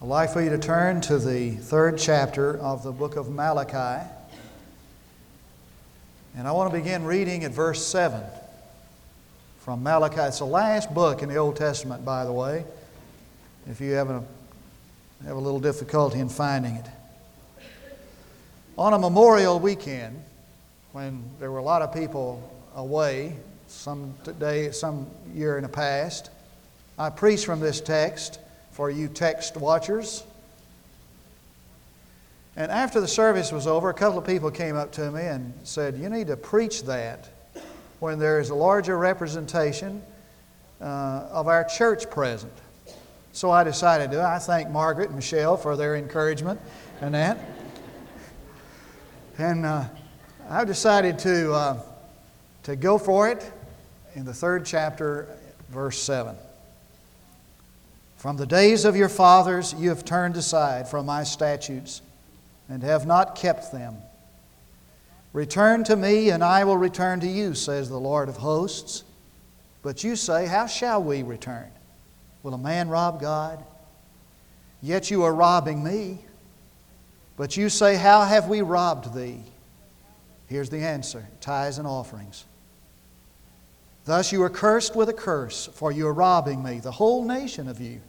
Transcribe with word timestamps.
I'd 0.00 0.06
like 0.06 0.32
for 0.32 0.40
you 0.40 0.50
to 0.50 0.58
turn 0.58 1.00
to 1.02 1.18
the 1.18 1.50
third 1.50 1.98
chapter 1.98 2.56
of 2.58 2.84
the 2.84 2.92
book 2.92 3.16
of 3.16 3.30
Malachi. 3.30 4.08
And 6.36 6.46
I 6.46 6.52
want 6.52 6.70
to 6.72 6.78
begin 6.78 7.02
reading 7.02 7.42
at 7.42 7.50
verse 7.50 7.84
7 7.84 8.22
from 9.58 9.82
Malachi. 9.82 10.20
It's 10.20 10.38
the 10.38 10.44
last 10.44 10.94
book 10.94 11.24
in 11.24 11.28
the 11.28 11.34
Old 11.34 11.56
Testament, 11.56 12.04
by 12.04 12.24
the 12.24 12.32
way, 12.32 12.64
if 13.68 13.80
you 13.80 13.90
have 13.94 14.08
a, 14.08 14.22
have 15.24 15.36
a 15.36 15.40
little 15.40 15.58
difficulty 15.58 16.20
in 16.20 16.28
finding 16.28 16.76
it. 16.76 16.86
On 18.76 18.94
a 18.94 18.98
Memorial 19.00 19.58
weekend, 19.58 20.22
when 20.92 21.24
there 21.40 21.50
were 21.50 21.58
a 21.58 21.64
lot 21.64 21.82
of 21.82 21.92
people 21.92 22.40
away, 22.76 23.34
some 23.66 24.14
today, 24.22 24.70
some 24.70 25.08
year 25.34 25.56
in 25.56 25.64
the 25.64 25.68
past, 25.68 26.30
I 26.96 27.10
preached 27.10 27.46
from 27.46 27.58
this 27.58 27.80
text 27.80 28.38
for 28.78 28.92
you 28.92 29.08
text 29.08 29.56
watchers. 29.56 30.22
And 32.54 32.70
after 32.70 33.00
the 33.00 33.08
service 33.08 33.50
was 33.50 33.66
over, 33.66 33.90
a 33.90 33.94
couple 33.94 34.20
of 34.20 34.24
people 34.24 34.52
came 34.52 34.76
up 34.76 34.92
to 34.92 35.10
me 35.10 35.22
and 35.22 35.52
said, 35.64 35.98
You 35.98 36.08
need 36.08 36.28
to 36.28 36.36
preach 36.36 36.84
that 36.84 37.28
when 37.98 38.20
there 38.20 38.38
is 38.38 38.50
a 38.50 38.54
larger 38.54 38.96
representation 38.96 40.00
uh, 40.80 41.26
of 41.32 41.48
our 41.48 41.64
church 41.64 42.08
present. 42.08 42.52
So 43.32 43.50
I 43.50 43.64
decided 43.64 44.12
to. 44.12 44.22
I 44.22 44.38
thank 44.38 44.70
Margaret 44.70 45.08
and 45.08 45.16
Michelle 45.16 45.56
for 45.56 45.76
their 45.76 45.96
encouragement 45.96 46.60
and 47.00 47.12
that. 47.14 47.36
And 49.38 49.66
uh, 49.66 49.86
I 50.48 50.64
decided 50.64 51.18
to, 51.18 51.52
uh, 51.52 51.82
to 52.62 52.76
go 52.76 52.96
for 52.96 53.28
it 53.28 53.50
in 54.14 54.24
the 54.24 54.34
third 54.34 54.64
chapter, 54.64 55.36
verse 55.68 56.00
7. 56.00 56.36
From 58.18 58.36
the 58.36 58.46
days 58.46 58.84
of 58.84 58.96
your 58.96 59.08
fathers 59.08 59.74
you 59.78 59.90
have 59.90 60.04
turned 60.04 60.36
aside 60.36 60.88
from 60.88 61.06
my 61.06 61.22
statutes 61.22 62.02
and 62.68 62.82
have 62.82 63.06
not 63.06 63.36
kept 63.36 63.70
them. 63.70 63.96
Return 65.32 65.84
to 65.84 65.94
me, 65.94 66.30
and 66.30 66.42
I 66.42 66.64
will 66.64 66.76
return 66.76 67.20
to 67.20 67.28
you, 67.28 67.54
says 67.54 67.88
the 67.88 67.96
Lord 67.96 68.28
of 68.28 68.36
hosts. 68.36 69.04
But 69.82 70.02
you 70.02 70.16
say, 70.16 70.46
How 70.46 70.66
shall 70.66 71.00
we 71.00 71.22
return? 71.22 71.70
Will 72.42 72.54
a 72.54 72.58
man 72.58 72.88
rob 72.88 73.20
God? 73.20 73.64
Yet 74.82 75.12
you 75.12 75.22
are 75.22 75.34
robbing 75.34 75.84
me. 75.84 76.18
But 77.36 77.56
you 77.56 77.68
say, 77.68 77.94
How 77.94 78.24
have 78.24 78.48
we 78.48 78.62
robbed 78.62 79.14
thee? 79.14 79.44
Here's 80.48 80.70
the 80.70 80.78
answer 80.78 81.24
tithes 81.40 81.78
and 81.78 81.86
offerings. 81.86 82.46
Thus 84.06 84.32
you 84.32 84.42
are 84.42 84.50
cursed 84.50 84.96
with 84.96 85.08
a 85.08 85.12
curse, 85.12 85.68
for 85.74 85.92
you 85.92 86.08
are 86.08 86.14
robbing 86.14 86.64
me, 86.64 86.80
the 86.80 86.90
whole 86.90 87.24
nation 87.24 87.68
of 87.68 87.80
you. 87.80 88.00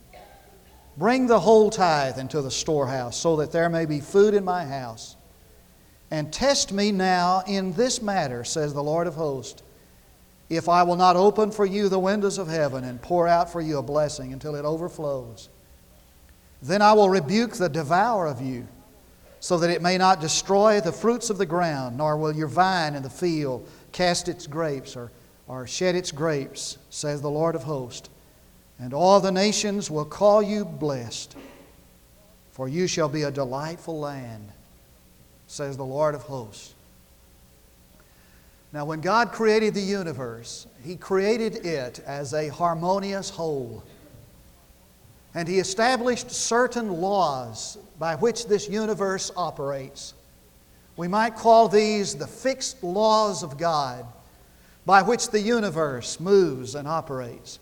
Bring 0.97 1.27
the 1.27 1.39
whole 1.39 1.69
tithe 1.69 2.17
into 2.17 2.41
the 2.41 2.51
storehouse, 2.51 3.17
so 3.17 3.37
that 3.37 3.51
there 3.51 3.69
may 3.69 3.85
be 3.85 3.99
food 3.99 4.33
in 4.33 4.43
my 4.43 4.65
house. 4.65 5.15
And 6.11 6.33
test 6.33 6.71
me 6.73 6.91
now 6.91 7.43
in 7.47 7.73
this 7.73 8.01
matter, 8.01 8.43
says 8.43 8.73
the 8.73 8.83
Lord 8.83 9.07
of 9.07 9.15
hosts, 9.15 9.63
if 10.49 10.67
I 10.67 10.81
will 10.83 10.95
not 10.95 11.15
open 11.15 11.51
for 11.51 11.65
you 11.65 11.89
the 11.89 11.99
windows 11.99 12.39
of 12.39 12.47
heaven 12.47 12.83
and 12.83 13.01
pour 13.01 13.27
out 13.27 13.51
for 13.51 13.61
you 13.61 13.77
a 13.77 13.83
blessing 13.83 14.33
until 14.33 14.55
it 14.55 14.65
overflows. 14.65 15.47
Then 16.61 16.81
I 16.81 16.93
will 16.93 17.09
rebuke 17.09 17.53
the 17.53 17.69
devourer 17.69 18.27
of 18.27 18.41
you, 18.41 18.67
so 19.39 19.57
that 19.59 19.69
it 19.69 19.81
may 19.81 19.97
not 19.97 20.19
destroy 20.19 20.81
the 20.81 20.91
fruits 20.91 21.29
of 21.29 21.37
the 21.37 21.45
ground, 21.45 21.97
nor 21.97 22.17
will 22.17 22.35
your 22.35 22.47
vine 22.47 22.95
in 22.95 23.03
the 23.03 23.09
field 23.09 23.69
cast 23.91 24.27
its 24.27 24.47
grapes 24.47 24.95
or, 24.95 25.11
or 25.47 25.67
shed 25.67 25.95
its 25.95 26.11
grapes, 26.11 26.77
says 26.89 27.21
the 27.21 27.29
Lord 27.29 27.55
of 27.55 27.63
hosts 27.63 28.09
and 28.79 28.93
all 28.93 29.19
the 29.19 29.31
nations 29.31 29.91
will 29.91 30.05
call 30.05 30.41
you 30.41 30.63
blessed, 30.63 31.35
for 32.51 32.69
you 32.69 32.87
shall 32.87 33.09
be 33.09 33.23
a 33.23 33.31
delightful 33.31 33.99
land, 33.99 34.49
says 35.47 35.75
the 35.75 35.85
Lord 35.85 36.15
of 36.15 36.21
hosts. 36.23 36.73
Now, 38.71 38.85
when 38.85 39.01
God 39.01 39.31
created 39.31 39.73
the 39.73 39.81
universe, 39.81 40.67
He 40.83 40.95
created 40.95 41.65
it 41.65 41.99
as 42.05 42.33
a 42.33 42.49
harmonious 42.49 43.29
whole. 43.29 43.83
And 45.33 45.47
He 45.47 45.59
established 45.59 46.31
certain 46.31 47.01
laws 47.01 47.77
by 47.97 48.15
which 48.15 48.47
this 48.47 48.69
universe 48.69 49.31
operates. 49.35 50.13
We 50.97 51.07
might 51.07 51.35
call 51.35 51.67
these 51.67 52.15
the 52.15 52.27
fixed 52.27 52.83
laws 52.83 53.41
of 53.41 53.57
God 53.57 54.05
by 54.85 55.01
which 55.01 55.29
the 55.29 55.39
universe 55.39 56.19
moves 56.19 56.75
and 56.75 56.87
operates. 56.87 57.59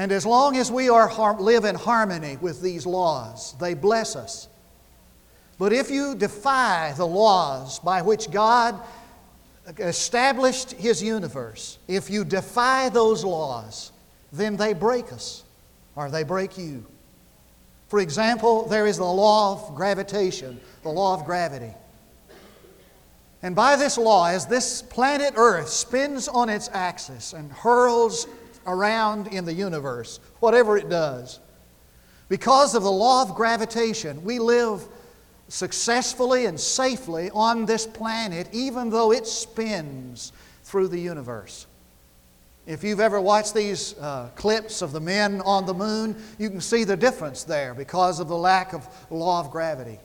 And 0.00 0.12
as 0.12 0.24
long 0.24 0.56
as 0.56 0.72
we 0.72 0.88
are, 0.88 1.36
live 1.38 1.66
in 1.66 1.74
harmony 1.74 2.38
with 2.40 2.62
these 2.62 2.86
laws, 2.86 3.54
they 3.60 3.74
bless 3.74 4.16
us. 4.16 4.48
But 5.58 5.74
if 5.74 5.90
you 5.90 6.14
defy 6.14 6.94
the 6.96 7.06
laws 7.06 7.80
by 7.80 8.00
which 8.00 8.30
God 8.30 8.80
established 9.78 10.72
His 10.72 11.02
universe, 11.02 11.76
if 11.86 12.08
you 12.08 12.24
defy 12.24 12.88
those 12.88 13.26
laws, 13.26 13.92
then 14.32 14.56
they 14.56 14.72
break 14.72 15.12
us 15.12 15.44
or 15.94 16.10
they 16.10 16.22
break 16.22 16.56
you. 16.56 16.82
For 17.88 18.00
example, 18.00 18.68
there 18.68 18.86
is 18.86 18.96
the 18.96 19.04
law 19.04 19.68
of 19.68 19.74
gravitation, 19.74 20.58
the 20.82 20.88
law 20.88 21.12
of 21.12 21.26
gravity. 21.26 21.74
And 23.42 23.54
by 23.54 23.76
this 23.76 23.98
law, 23.98 24.28
as 24.28 24.46
this 24.46 24.80
planet 24.80 25.34
Earth 25.36 25.68
spins 25.68 26.26
on 26.26 26.48
its 26.48 26.70
axis 26.72 27.34
and 27.34 27.52
hurls 27.52 28.26
around 28.66 29.28
in 29.28 29.44
the 29.44 29.52
universe, 29.52 30.20
whatever 30.40 30.76
it 30.76 30.88
does. 30.88 31.40
Because 32.28 32.74
of 32.74 32.82
the 32.82 32.90
law 32.90 33.22
of 33.22 33.34
gravitation, 33.34 34.22
we 34.24 34.38
live 34.38 34.86
successfully 35.48 36.46
and 36.46 36.58
safely 36.58 37.30
on 37.34 37.66
this 37.66 37.86
planet, 37.86 38.48
even 38.52 38.90
though 38.90 39.12
it 39.12 39.26
spins 39.26 40.32
through 40.62 40.88
the 40.88 40.98
universe. 40.98 41.66
If 42.66 42.84
you've 42.84 43.00
ever 43.00 43.20
watched 43.20 43.54
these 43.54 43.98
uh, 43.98 44.28
clips 44.36 44.80
of 44.80 44.92
the 44.92 45.00
men 45.00 45.40
on 45.40 45.66
the 45.66 45.74
moon, 45.74 46.14
you 46.38 46.48
can 46.50 46.60
see 46.60 46.84
the 46.84 46.96
difference 46.96 47.42
there 47.42 47.74
because 47.74 48.20
of 48.20 48.28
the 48.28 48.36
lack 48.36 48.72
of 48.72 48.86
law 49.10 49.40
of 49.40 49.50
gravity. 49.50 49.98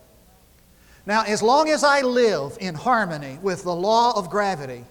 Now, 1.06 1.24
as 1.24 1.44
long 1.44 1.70
as 1.70 1.84
I 1.84 2.02
live 2.02 2.58
in 2.60 2.74
harmony 2.74 3.38
with 3.44 3.64
the 3.64 3.76
law 3.76 4.18
of 4.18 4.32
gravity, 4.32 4.84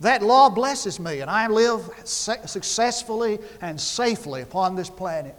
that 0.00 0.22
law 0.22 0.48
blesses 0.48 0.98
me, 0.98 1.20
and 1.20 1.30
I 1.30 1.46
live 1.46 1.88
successfully 2.04 3.38
and 3.60 3.78
safely 3.78 4.40
upon 4.42 4.74
this 4.74 4.88
planet. 4.88 5.38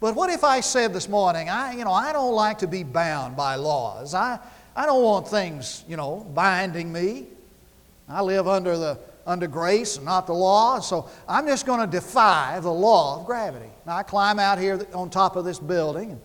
But 0.00 0.14
what 0.14 0.28
if 0.28 0.44
I 0.44 0.60
said 0.60 0.92
this 0.92 1.08
morning, 1.08 1.48
I, 1.48 1.72
you 1.72 1.84
know, 1.84 1.92
I 1.92 2.12
don't 2.12 2.34
like 2.34 2.58
to 2.58 2.66
be 2.66 2.82
bound 2.82 3.36
by 3.36 3.54
laws. 3.54 4.12
I, 4.12 4.38
I 4.76 4.84
don't 4.84 5.02
want 5.02 5.28
things, 5.28 5.82
you 5.88 5.96
know, 5.96 6.26
binding 6.34 6.92
me. 6.92 7.28
I 8.06 8.20
live 8.20 8.46
under, 8.46 8.76
the, 8.76 8.98
under 9.26 9.46
grace 9.46 9.96
and 9.96 10.04
not 10.04 10.26
the 10.26 10.34
law, 10.34 10.80
so 10.80 11.08
I'm 11.26 11.46
just 11.46 11.64
going 11.64 11.80
to 11.80 11.86
defy 11.86 12.60
the 12.60 12.72
law 12.72 13.18
of 13.18 13.24
gravity. 13.24 13.70
Now, 13.86 13.96
I 13.96 14.02
climb 14.02 14.38
out 14.38 14.58
here 14.58 14.86
on 14.92 15.08
top 15.08 15.36
of 15.36 15.46
this 15.46 15.58
building 15.58 16.10
and 16.10 16.20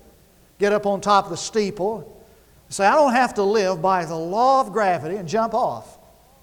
get 0.58 0.74
up 0.74 0.86
on 0.86 1.00
top 1.00 1.24
of 1.26 1.32
the 1.32 1.38
steeple 1.38 2.22
and 2.66 2.74
say, 2.74 2.86
I 2.86 2.96
don't 2.96 3.14
have 3.14 3.36
to 3.36 3.44
live 3.44 3.82
by 3.82 4.04
the 4.04 4.18
law 4.18 4.60
of 4.60 4.74
gravity 4.74 5.16
and 5.16 5.30
jump 5.30 5.54
off. 5.54 5.99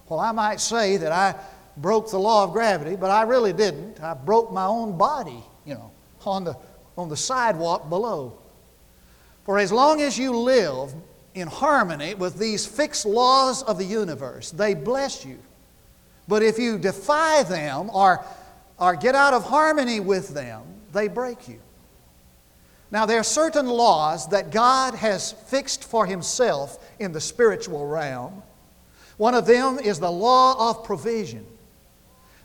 Well, 0.08 0.20
I 0.20 0.32
might 0.32 0.60
say 0.60 0.96
that 0.98 1.12
I 1.12 1.34
broke 1.76 2.10
the 2.10 2.18
law 2.18 2.44
of 2.44 2.52
gravity, 2.52 2.96
but 2.96 3.10
I 3.10 3.22
really 3.22 3.52
didn't. 3.52 4.00
I 4.00 4.14
broke 4.14 4.52
my 4.52 4.64
own 4.64 4.96
body, 4.96 5.42
you 5.64 5.74
know, 5.74 5.90
on 6.24 6.44
the, 6.44 6.56
on 6.96 7.08
the 7.08 7.16
sidewalk 7.16 7.88
below. 7.88 8.38
For 9.44 9.58
as 9.58 9.70
long 9.72 10.00
as 10.00 10.18
you 10.18 10.36
live 10.36 10.94
in 11.34 11.48
harmony 11.48 12.14
with 12.14 12.38
these 12.38 12.66
fixed 12.66 13.04
laws 13.04 13.62
of 13.62 13.78
the 13.78 13.84
universe, 13.84 14.50
they 14.50 14.74
bless 14.74 15.24
you. 15.24 15.38
But 16.28 16.42
if 16.42 16.58
you 16.58 16.78
defy 16.78 17.42
them 17.44 17.90
or, 17.90 18.24
or 18.78 18.96
get 18.96 19.14
out 19.14 19.34
of 19.34 19.44
harmony 19.44 20.00
with 20.00 20.30
them, 20.30 20.62
they 20.92 21.08
break 21.08 21.48
you. 21.48 21.60
Now, 22.90 23.06
there 23.06 23.18
are 23.18 23.24
certain 23.24 23.66
laws 23.66 24.28
that 24.28 24.50
God 24.50 24.94
has 24.94 25.32
fixed 25.32 25.84
for 25.84 26.06
Himself 26.06 26.78
in 26.98 27.12
the 27.12 27.20
spiritual 27.20 27.86
realm 27.86 28.42
one 29.16 29.34
of 29.34 29.46
them 29.46 29.78
is 29.78 29.98
the 29.98 30.10
law 30.10 30.70
of 30.70 30.84
provision. 30.84 31.46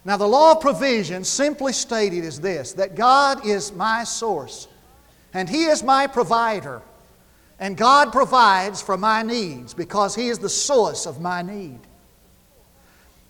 Now, 0.04 0.18
the 0.18 0.28
law 0.28 0.54
of 0.54 0.62
provision, 0.62 1.24
simply 1.24 1.74
stated, 1.74 2.24
is 2.24 2.42
this 2.42 2.74
that 2.74 2.96
God 2.96 3.46
is 3.46 3.72
my 3.72 4.04
source, 4.04 4.68
and 5.34 5.50
He 5.50 5.66
is 5.66 5.84
my 5.84 6.08
provider. 6.08 6.82
And 7.60 7.78
God 7.78 8.12
provides 8.12 8.82
for 8.82 8.98
my 8.98 9.22
needs 9.22 9.76
because 9.76 10.16
He 10.16 10.30
is 10.30 10.40
the 10.40 10.50
source 10.50 11.06
of 11.06 11.22
my 11.22 11.44
need. 11.44 11.80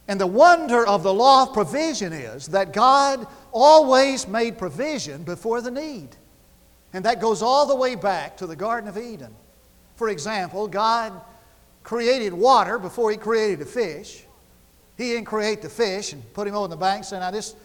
And 0.07 0.19
the 0.19 0.27
wonder 0.27 0.87
of 0.87 1.03
the 1.03 1.13
law 1.13 1.43
of 1.43 1.53
provision 1.53 2.13
is 2.13 2.47
that 2.47 2.71
God 2.71 3.27
always 3.51 4.27
made 4.27 4.57
provision 4.57 5.23
before 5.23 5.59
the 5.59 5.71
need. 5.71 6.09
And 6.93 7.03
that 7.05 7.19
goes 7.19 7.41
all 7.41 7.65
the 7.65 7.75
way 7.75 7.95
back 7.95 8.37
to 8.37 8.47
the 8.47 8.55
Garden 8.55 8.89
of 8.89 8.97
Eden. 8.97 9.35
For 9.95 10.09
example, 10.09 10.67
God 10.67 11.13
created 11.83 12.33
water 12.33 12.79
before 12.79 13.11
he 13.11 13.17
created 13.17 13.59
the 13.59 13.65
fish. 13.65 14.23
He 14.97 15.09
didn't 15.09 15.25
create 15.25 15.61
the 15.61 15.69
fish 15.69 16.13
and 16.13 16.33
put 16.33 16.47
him 16.47 16.55
on 16.55 16.69
the 16.69 16.77
bank 16.77 17.05
saying, 17.05 17.23
I 17.23 17.31
just 17.31 17.57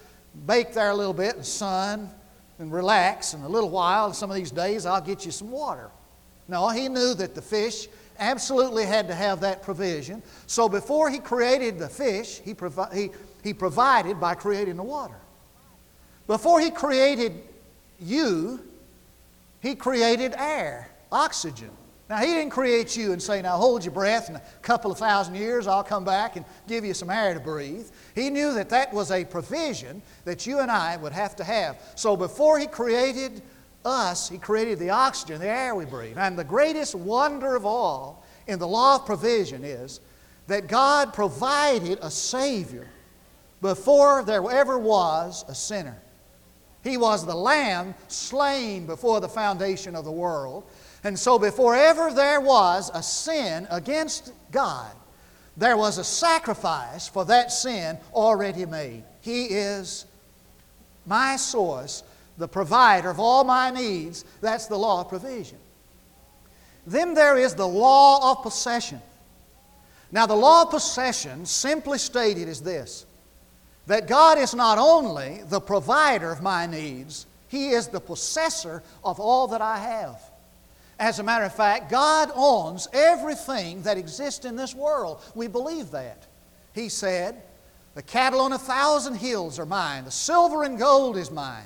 bake 0.47 0.73
there 0.73 0.91
a 0.91 0.95
little 0.95 1.15
bit 1.15 1.37
the 1.37 1.45
sun, 1.45 2.11
and 2.59 2.73
relax. 2.73 3.35
In 3.35 3.43
a 3.43 3.49
little 3.49 3.71
while, 3.71 4.13
some 4.13 4.31
of 4.31 4.37
these 4.37 4.51
days, 4.51 4.87
I'll 4.87 5.01
get 5.01 5.25
you 5.25 5.31
some 5.31 5.51
water. 5.51 5.91
No, 6.49 6.69
he 6.69 6.89
knew 6.89 7.15
that 7.15 7.35
the 7.35 7.43
fish 7.43 7.89
absolutely 8.19 8.87
had 8.87 9.09
to 9.09 9.15
have 9.15 9.41
that 9.41 9.63
provision. 9.63 10.23
So 10.47 10.69
before 10.69 11.11
he 11.11 11.19
created 11.19 11.79
the 11.79 11.89
fish, 11.89 12.41
he, 12.45 12.55
provi- 12.55 12.95
he, 12.95 13.11
he 13.43 13.53
provided 13.53 14.21
by 14.21 14.35
creating 14.35 14.77
the 14.77 14.83
water. 14.83 15.17
Before 16.27 16.61
he 16.61 16.71
created 16.71 17.43
you, 18.01 18.61
he 19.61 19.75
created 19.75 20.35
air, 20.37 20.89
oxygen. 21.13 21.71
Now, 22.09 22.19
He 22.19 22.27
didn't 22.27 22.51
create 22.51 22.97
you 22.97 23.13
and 23.13 23.21
say, 23.21 23.43
Now 23.43 23.57
hold 23.57 23.85
your 23.85 23.93
breath, 23.93 24.31
in 24.31 24.37
a 24.37 24.43
couple 24.63 24.93
of 24.93 24.99
thousand 24.99 25.35
years 25.35 25.67
I'll 25.67 25.85
come 25.85 26.05
back 26.05 26.37
and 26.37 26.45
give 26.69 26.85
you 26.85 26.95
some 26.95 27.11
air 27.11 27.35
to 27.35 27.41
breathe. 27.41 27.89
He 28.15 28.31
knew 28.31 28.55
that 28.55 28.69
that 28.71 28.93
was 28.93 29.11
a 29.11 29.25
provision 29.25 30.03
that 30.25 30.47
you 30.47 30.61
and 30.61 30.71
I 30.71 30.97
would 30.97 31.13
have 31.13 31.35
to 31.37 31.45
have. 31.45 31.79
So 31.97 32.17
before 32.17 32.59
He 32.59 32.67
created 32.67 33.43
us, 33.85 34.29
He 34.29 34.39
created 34.39 34.79
the 34.79 34.91
oxygen, 34.91 35.41
the 35.41 35.49
air 35.49 35.75
we 35.75 35.85
breathe. 35.85 36.17
And 36.17 36.39
the 36.39 36.45
greatest 36.45 36.95
wonder 36.95 37.57
of 37.57 37.67
all 37.67 38.25
in 38.47 38.59
the 38.59 38.69
law 38.69 38.97
of 38.97 39.07
provision 39.07 39.65
is 39.65 40.01
that 40.47 40.69
God 40.69 41.13
provided 41.13 41.99
a 42.03 42.11
Savior 42.11 42.89
before 43.61 44.23
there 44.23 44.49
ever 44.49 44.79
was 44.79 45.45
a 45.49 45.55
sinner. 45.55 45.97
He 46.85 46.97
was 46.97 47.27
the 47.27 47.35
Lamb 47.35 47.95
slain 48.07 48.87
before 48.87 49.21
the 49.21 49.29
foundation 49.29 49.97
of 49.97 50.05
the 50.05 50.13
world. 50.13 50.65
And 51.07 51.17
so, 51.17 51.39
before 51.39 51.77
ever 51.77 52.13
there 52.13 52.41
was 52.41 52.91
a 52.93 53.01
sin 53.01 53.69
against 53.71 54.33
God, 54.51 54.91
there 55.57 55.77
was 55.77 55.99
a 55.99 56.05
sacrifice 56.05 57.07
for 57.07 57.25
that 57.27 57.53
sin 57.53 57.97
already 58.13 58.67
made. 58.67 59.05
He 59.21 59.45
is 59.45 60.05
my 61.07 61.37
source, 61.37 62.03
the 62.39 62.49
provider 62.49 63.09
of 63.09 63.21
all 63.21 63.45
my 63.45 63.71
needs. 63.71 64.25
That's 64.41 64.67
the 64.67 64.77
law 64.77 65.03
of 65.03 65.09
provision. 65.09 65.59
Then 66.89 67.15
there 67.15 67.39
is 67.39 67.55
the 67.55 67.69
law 67.69 68.33
of 68.33 68.43
possession. 68.43 69.01
Now, 70.11 70.27
the 70.27 70.35
law 70.35 70.63
of 70.63 70.71
possession, 70.71 71.47
simply 71.47 71.99
stated, 71.99 72.49
is 72.49 72.61
this 72.61 73.07
that 73.87 74.09
God 74.09 74.39
is 74.39 74.57
not 74.57 74.77
only 74.77 75.43
the 75.51 75.61
provider 75.61 76.33
of 76.33 76.43
my 76.43 76.67
needs, 76.67 77.27
He 77.47 77.69
is 77.69 77.87
the 77.87 78.01
possessor 78.01 78.83
of 79.05 79.21
all 79.21 79.47
that 79.47 79.61
I 79.61 79.79
have. 79.79 80.26
As 80.99 81.19
a 81.19 81.23
matter 81.23 81.45
of 81.45 81.55
fact, 81.55 81.91
God 81.91 82.31
owns 82.35 82.89
everything 82.93 83.83
that 83.83 83.99
exists 83.99 84.45
in 84.45 84.57
this 84.57 84.75
world. 84.75 85.21
We 85.35 85.47
believe 85.47 85.91
that. 85.91 86.27
He 86.73 86.89
said, 86.89 87.43
The 87.95 88.03
cattle 88.03 88.41
on 88.41 88.53
a 88.53 88.59
thousand 88.59 89.17
hills 89.17 89.59
are 89.59 89.67
mine, 89.67 90.05
the 90.05 90.11
silver 90.11 90.65
and 90.65 90.79
gold 90.79 91.17
is 91.17 91.31
mine. 91.31 91.65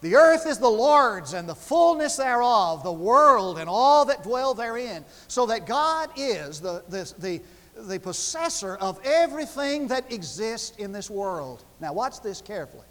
The 0.00 0.14
earth 0.14 0.46
is 0.46 0.58
the 0.58 0.68
Lord's 0.68 1.32
and 1.32 1.48
the 1.48 1.54
fullness 1.56 2.16
thereof, 2.16 2.84
the 2.84 2.92
world 2.92 3.58
and 3.58 3.68
all 3.68 4.04
that 4.04 4.22
dwell 4.22 4.54
therein. 4.54 5.04
So 5.26 5.46
that 5.46 5.66
God 5.66 6.10
is 6.16 6.60
the, 6.60 6.84
the, 6.88 7.12
the, 7.18 7.42
the 7.76 7.98
possessor 7.98 8.76
of 8.76 9.00
everything 9.04 9.88
that 9.88 10.12
exists 10.12 10.76
in 10.76 10.92
this 10.92 11.10
world. 11.10 11.64
Now, 11.80 11.92
watch 11.92 12.20
this 12.20 12.40
carefully. 12.40 12.84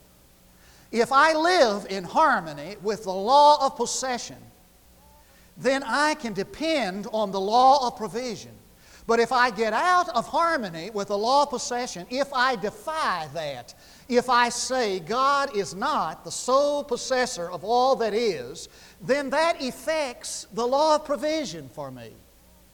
If 0.92 1.14
I 1.14 1.34
live 1.34 1.88
in 1.90 2.04
harmony 2.04 2.76
with 2.82 3.04
the 3.04 3.12
law 3.12 3.66
of 3.66 3.78
possession, 3.78 4.38
then 5.58 5.84
I 5.84 6.14
can 6.16 6.34
depend 6.34 7.08
on 7.12 7.32
the 7.32 7.40
law 7.40 7.88
of 7.88 7.98
provision. 7.98 8.52
But 9.08 9.22
if 9.22 9.32
I 9.32 9.52
get 9.52 9.72
out 9.72 10.10
of 10.10 10.28
harmony 10.28 10.90
with 10.90 11.08
the 11.08 11.18
law 11.18 11.44
of 11.44 11.50
possession, 11.50 12.06
if 12.10 12.32
I 12.34 12.58
defy 12.58 13.30
that, 13.34 13.74
if 14.10 14.30
I 14.30 14.50
say 14.50 15.00
God 15.00 15.56
is 15.56 15.74
not 15.74 16.26
the 16.26 16.32
sole 16.32 16.84
possessor 16.84 17.50
of 17.50 17.64
all 17.64 17.96
that 17.98 18.14
is, 18.14 18.68
then 19.02 19.30
that 19.30 19.64
affects 19.64 20.46
the 20.54 20.68
law 20.68 20.96
of 20.96 21.06
provision 21.06 21.70
for 21.70 21.90
me. 21.90 22.12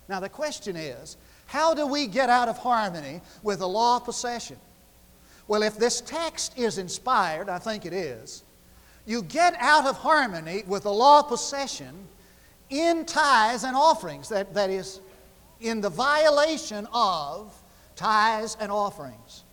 Now, 0.09 0.19
the 0.19 0.29
question 0.29 0.75
is 0.75 1.17
how 1.45 1.75
do 1.75 1.85
we 1.85 2.07
get 2.07 2.31
out 2.31 2.49
of 2.49 2.57
harmony 2.57 3.21
with 3.43 3.59
the 3.59 3.67
law 3.67 3.97
of 3.97 4.05
possession? 4.05 4.57
Well, 5.47 5.61
if 5.61 5.77
this 5.77 6.01
text 6.01 6.57
is 6.57 6.79
inspired, 6.79 7.47
I 7.47 7.59
think 7.59 7.85
it 7.85 7.93
is, 7.93 8.43
you 9.05 9.21
get 9.21 9.55
out 9.59 9.85
of 9.85 9.97
harmony 9.97 10.63
with 10.65 10.83
the 10.83 10.93
law 10.93 11.19
of 11.19 11.27
possession 11.27 11.93
in 12.73 13.05
tithes 13.05 13.63
and 13.63 13.75
offerings. 13.75 14.29
That, 14.29 14.53
that 14.53 14.69
is, 14.69 14.99
in 15.61 15.79
the 15.79 15.89
violation 15.89 16.87
of 16.91 17.53
tithes 17.95 18.57
and 18.59 18.71
offerings. 18.71 19.43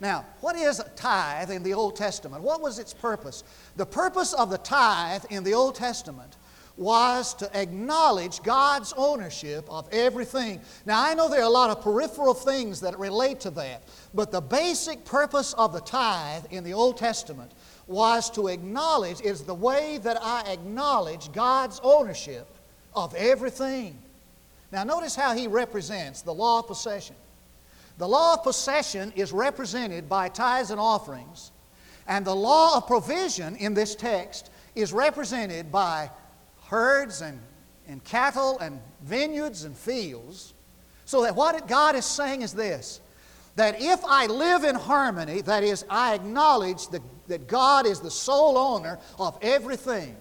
Now, 0.00 0.24
what 0.40 0.56
is 0.56 0.80
a 0.80 0.88
tithe 0.90 1.50
in 1.50 1.62
the 1.62 1.74
Old 1.74 1.96
Testament? 1.96 2.42
What 2.42 2.60
was 2.60 2.78
its 2.78 2.94
purpose? 2.94 3.44
The 3.76 3.86
purpose 3.86 4.32
of 4.32 4.48
the 4.48 4.58
tithe 4.58 5.24
in 5.30 5.44
the 5.44 5.54
Old 5.54 5.74
Testament 5.74 6.36
was 6.76 7.34
to 7.34 7.60
acknowledge 7.60 8.40
God's 8.44 8.94
ownership 8.96 9.66
of 9.68 9.88
everything. 9.92 10.60
Now, 10.86 11.02
I 11.02 11.12
know 11.14 11.28
there 11.28 11.40
are 11.40 11.42
a 11.42 11.48
lot 11.48 11.70
of 11.70 11.82
peripheral 11.82 12.34
things 12.34 12.80
that 12.80 12.96
relate 12.98 13.40
to 13.40 13.50
that, 13.50 13.82
but 14.14 14.30
the 14.30 14.40
basic 14.40 15.04
purpose 15.04 15.52
of 15.54 15.72
the 15.72 15.80
tithe 15.80 16.44
in 16.52 16.62
the 16.62 16.72
Old 16.72 16.96
Testament 16.96 17.50
was 17.88 18.30
to 18.30 18.48
acknowledge, 18.48 19.20
is 19.22 19.42
the 19.42 19.54
way 19.54 19.98
that 20.02 20.22
I 20.22 20.42
acknowledge 20.52 21.32
God's 21.32 21.80
ownership 21.82 22.46
of 22.94 23.14
everything. 23.14 23.98
Now, 24.70 24.84
notice 24.84 25.16
how 25.16 25.34
he 25.34 25.46
represents 25.46 26.20
the 26.22 26.34
law 26.34 26.60
of 26.60 26.66
possession. 26.66 27.16
The 27.96 28.06
law 28.06 28.34
of 28.34 28.44
possession 28.44 29.12
is 29.16 29.32
represented 29.32 30.08
by 30.08 30.28
tithes 30.28 30.70
and 30.70 30.78
offerings, 30.78 31.50
and 32.06 32.24
the 32.24 32.36
law 32.36 32.76
of 32.76 32.86
provision 32.86 33.56
in 33.56 33.74
this 33.74 33.94
text 33.94 34.50
is 34.74 34.92
represented 34.92 35.72
by 35.72 36.10
herds 36.66 37.22
and, 37.22 37.40
and 37.88 38.04
cattle 38.04 38.58
and 38.58 38.80
vineyards 39.02 39.64
and 39.64 39.76
fields. 39.76 40.54
So 41.06 41.22
that 41.22 41.34
what 41.34 41.66
God 41.66 41.96
is 41.96 42.04
saying 42.04 42.42
is 42.42 42.52
this 42.52 43.00
that 43.58 43.82
if 43.82 44.04
I 44.04 44.26
live 44.26 44.62
in 44.62 44.76
harmony, 44.76 45.40
that 45.40 45.64
is, 45.64 45.84
I 45.90 46.14
acknowledge 46.14 46.86
the, 46.88 47.02
that 47.26 47.48
God 47.48 47.86
is 47.86 47.98
the 47.98 48.10
sole 48.10 48.56
owner 48.56 49.00
of 49.18 49.36
everything, 49.42 50.16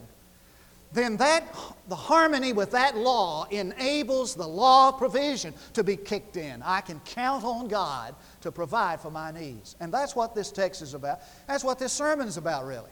then 0.92 1.18
that, 1.18 1.56
the 1.88 1.96
harmony 1.96 2.52
with 2.52 2.72
that 2.72 2.98
law 2.98 3.46
enables 3.52 4.34
the 4.34 4.48
law 4.48 4.90
of 4.90 4.98
provision 4.98 5.54
to 5.74 5.84
be 5.84 5.96
kicked 5.96 6.36
in. 6.36 6.64
I 6.64 6.82
can 6.82 7.00
count 7.02 7.44
on 7.44 7.68
God 7.68 8.16
to 8.42 8.52
provide 8.52 9.02
for 9.02 9.12
my 9.12 9.30
needs. 9.30 9.76
And 9.80 9.94
that's 9.94 10.16
what 10.16 10.34
this 10.34 10.52
text 10.52 10.82
is 10.82 10.96
about. 10.96 11.20
That's 11.48 11.64
what 11.64 11.78
this 11.78 11.94
sermon 11.94 12.28
is 12.28 12.38
about, 12.38 12.66
really. 12.66 12.90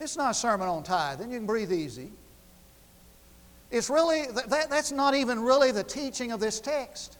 It's 0.00 0.16
not 0.16 0.30
a 0.30 0.34
sermon 0.34 0.68
on 0.68 0.84
tithing. 0.84 1.30
You 1.30 1.36
can 1.36 1.46
breathe 1.46 1.72
easy. 1.72 2.10
It's 3.70 3.90
really, 3.90 4.24
that, 4.48 4.70
that's 4.70 4.90
not 4.90 5.14
even 5.14 5.40
really 5.40 5.70
the 5.70 5.84
teaching 5.84 6.32
of 6.32 6.40
this 6.40 6.60
text. 6.60 7.18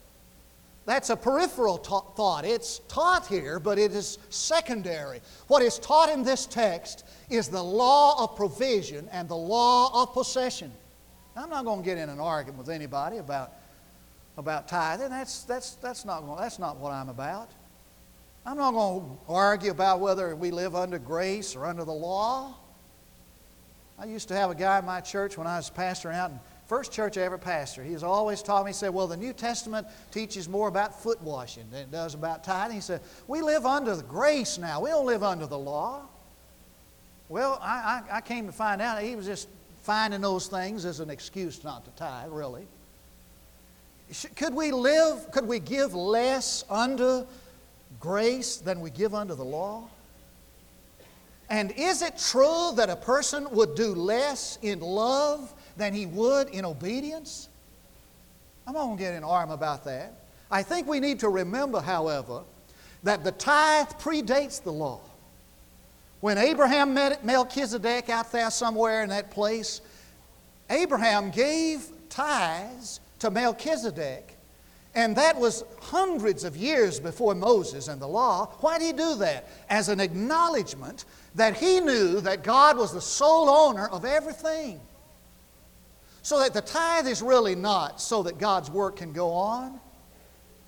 That's 0.90 1.08
a 1.08 1.16
peripheral 1.16 1.76
thought. 1.76 2.44
It's 2.44 2.80
taught 2.88 3.24
here, 3.28 3.60
but 3.60 3.78
it 3.78 3.92
is 3.92 4.18
secondary. 4.28 5.20
What 5.46 5.62
is 5.62 5.78
taught 5.78 6.10
in 6.10 6.24
this 6.24 6.46
text 6.46 7.04
is 7.28 7.46
the 7.46 7.62
law 7.62 8.24
of 8.24 8.34
provision 8.34 9.08
and 9.12 9.28
the 9.28 9.36
law 9.36 10.02
of 10.02 10.12
possession. 10.12 10.72
Now, 11.36 11.44
I'm 11.44 11.50
not 11.50 11.64
going 11.64 11.78
to 11.78 11.84
get 11.84 11.96
in 11.96 12.08
an 12.08 12.18
argument 12.18 12.58
with 12.58 12.70
anybody 12.70 13.18
about, 13.18 13.52
about 14.36 14.66
tithing. 14.66 15.10
That's, 15.10 15.44
that's, 15.44 15.74
that's, 15.76 16.04
not, 16.04 16.36
that's 16.36 16.58
not 16.58 16.78
what 16.78 16.90
I'm 16.90 17.08
about. 17.08 17.52
I'm 18.44 18.56
not 18.56 18.72
going 18.72 19.04
to 19.04 19.32
argue 19.32 19.70
about 19.70 20.00
whether 20.00 20.34
we 20.34 20.50
live 20.50 20.74
under 20.74 20.98
grace 20.98 21.54
or 21.54 21.66
under 21.66 21.84
the 21.84 21.92
law. 21.92 22.56
I 23.96 24.06
used 24.06 24.26
to 24.26 24.34
have 24.34 24.50
a 24.50 24.56
guy 24.56 24.80
in 24.80 24.86
my 24.86 25.00
church 25.00 25.38
when 25.38 25.46
I 25.46 25.56
was 25.56 25.70
pastoring 25.70 26.16
out 26.16 26.32
in 26.32 26.40
first 26.70 26.92
church 26.92 27.18
I 27.18 27.22
ever 27.22 27.36
pastored. 27.36 27.84
He 27.84 27.94
has 27.94 28.04
always 28.04 28.44
taught 28.44 28.64
me, 28.64 28.68
he 28.68 28.74
said, 28.74 28.94
well, 28.94 29.08
the 29.08 29.16
New 29.16 29.32
Testament 29.32 29.88
teaches 30.12 30.48
more 30.48 30.68
about 30.68 31.02
foot 31.02 31.20
washing 31.20 31.64
than 31.72 31.80
it 31.80 31.90
does 31.90 32.14
about 32.14 32.44
tithing. 32.44 32.76
He 32.76 32.80
said, 32.80 33.00
we 33.26 33.42
live 33.42 33.66
under 33.66 33.96
the 33.96 34.04
grace 34.04 34.56
now. 34.56 34.80
We 34.80 34.90
don't 34.90 35.04
live 35.04 35.24
under 35.24 35.48
the 35.48 35.58
law. 35.58 36.02
Well, 37.28 37.58
I, 37.60 38.04
I, 38.08 38.18
I 38.18 38.20
came 38.20 38.46
to 38.46 38.52
find 38.52 38.80
out 38.80 39.02
he 39.02 39.16
was 39.16 39.26
just 39.26 39.48
finding 39.80 40.20
those 40.20 40.46
things 40.46 40.84
as 40.84 41.00
an 41.00 41.10
excuse 41.10 41.64
not 41.64 41.84
to 41.86 41.90
tithe, 41.96 42.30
really. 42.30 42.68
Could 44.36 44.54
we 44.54 44.70
live, 44.70 45.28
could 45.32 45.48
we 45.48 45.58
give 45.58 45.92
less 45.92 46.64
under 46.70 47.26
grace 47.98 48.58
than 48.58 48.80
we 48.80 48.90
give 48.90 49.12
under 49.12 49.34
the 49.34 49.44
law? 49.44 49.88
And 51.48 51.72
is 51.72 52.00
it 52.02 52.16
true 52.16 52.70
that 52.76 52.90
a 52.90 52.96
person 52.96 53.50
would 53.50 53.74
do 53.74 53.92
less 53.92 54.56
in 54.62 54.78
love 54.78 55.52
than 55.80 55.94
he 55.94 56.06
would 56.06 56.48
in 56.50 56.64
obedience? 56.64 57.48
I'm 58.66 58.74
not 58.74 58.84
going 58.84 58.96
to 58.98 59.02
get 59.02 59.14
in 59.14 59.24
arm 59.24 59.50
about 59.50 59.84
that. 59.84 60.14
I 60.50 60.62
think 60.62 60.86
we 60.86 61.00
need 61.00 61.20
to 61.20 61.28
remember, 61.28 61.80
however, 61.80 62.42
that 63.02 63.24
the 63.24 63.32
tithe 63.32 63.88
predates 63.98 64.62
the 64.62 64.72
law. 64.72 65.00
When 66.20 66.36
Abraham 66.36 66.92
met 66.92 67.24
Melchizedek 67.24 68.10
out 68.10 68.30
there 68.30 68.50
somewhere 68.50 69.02
in 69.02 69.08
that 69.08 69.30
place, 69.30 69.80
Abraham 70.68 71.30
gave 71.30 71.90
tithes 72.10 73.00
to 73.20 73.30
Melchizedek 73.30 74.36
And 74.94 75.14
that 75.16 75.38
was 75.38 75.64
hundreds 75.80 76.42
of 76.44 76.56
years 76.56 76.98
before 76.98 77.34
Moses 77.34 77.88
and 77.88 78.02
the 78.02 78.08
law. 78.08 78.46
Why 78.60 78.78
did 78.78 78.86
he 78.86 78.92
do 78.92 79.14
that? 79.16 79.48
As 79.68 79.88
an 79.88 80.00
acknowledgement 80.00 81.04
that 81.36 81.56
he 81.56 81.80
knew 81.80 82.20
that 82.20 82.42
God 82.42 82.76
was 82.76 82.92
the 82.92 83.00
sole 83.00 83.48
owner 83.48 83.88
of 83.88 84.04
everything. 84.04 84.80
So 86.22 86.38
that 86.40 86.52
the 86.52 86.60
tithe 86.60 87.06
is 87.06 87.22
really 87.22 87.54
not 87.54 88.00
so 88.00 88.22
that 88.24 88.38
God's 88.38 88.70
work 88.70 88.96
can 88.96 89.12
go 89.12 89.30
on. 89.30 89.80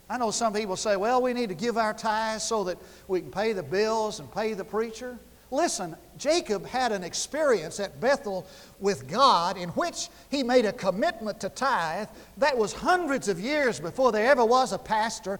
I 0.08 0.18
know 0.18 0.30
some 0.30 0.52
people 0.52 0.76
say, 0.76 0.96
well, 0.96 1.22
we 1.22 1.32
need 1.32 1.48
to 1.48 1.54
give 1.54 1.76
our 1.76 1.94
tithes 1.94 2.42
so 2.42 2.64
that 2.64 2.78
we 3.08 3.20
can 3.20 3.30
pay 3.30 3.52
the 3.52 3.62
bills 3.62 4.20
and 4.20 4.30
pay 4.32 4.54
the 4.54 4.64
preacher. 4.64 5.18
Listen, 5.50 5.96
Jacob 6.16 6.66
had 6.66 6.92
an 6.92 7.04
experience 7.04 7.78
at 7.78 8.00
Bethel 8.00 8.46
with 8.80 9.06
God 9.06 9.58
in 9.58 9.68
which 9.70 10.08
he 10.30 10.42
made 10.42 10.64
a 10.64 10.72
commitment 10.72 11.40
to 11.40 11.50
tithe. 11.50 12.08
That 12.38 12.56
was 12.56 12.72
hundreds 12.72 13.28
of 13.28 13.38
years 13.38 13.78
before 13.78 14.12
there 14.12 14.30
ever 14.30 14.44
was 14.44 14.72
a 14.72 14.78
pastor. 14.78 15.38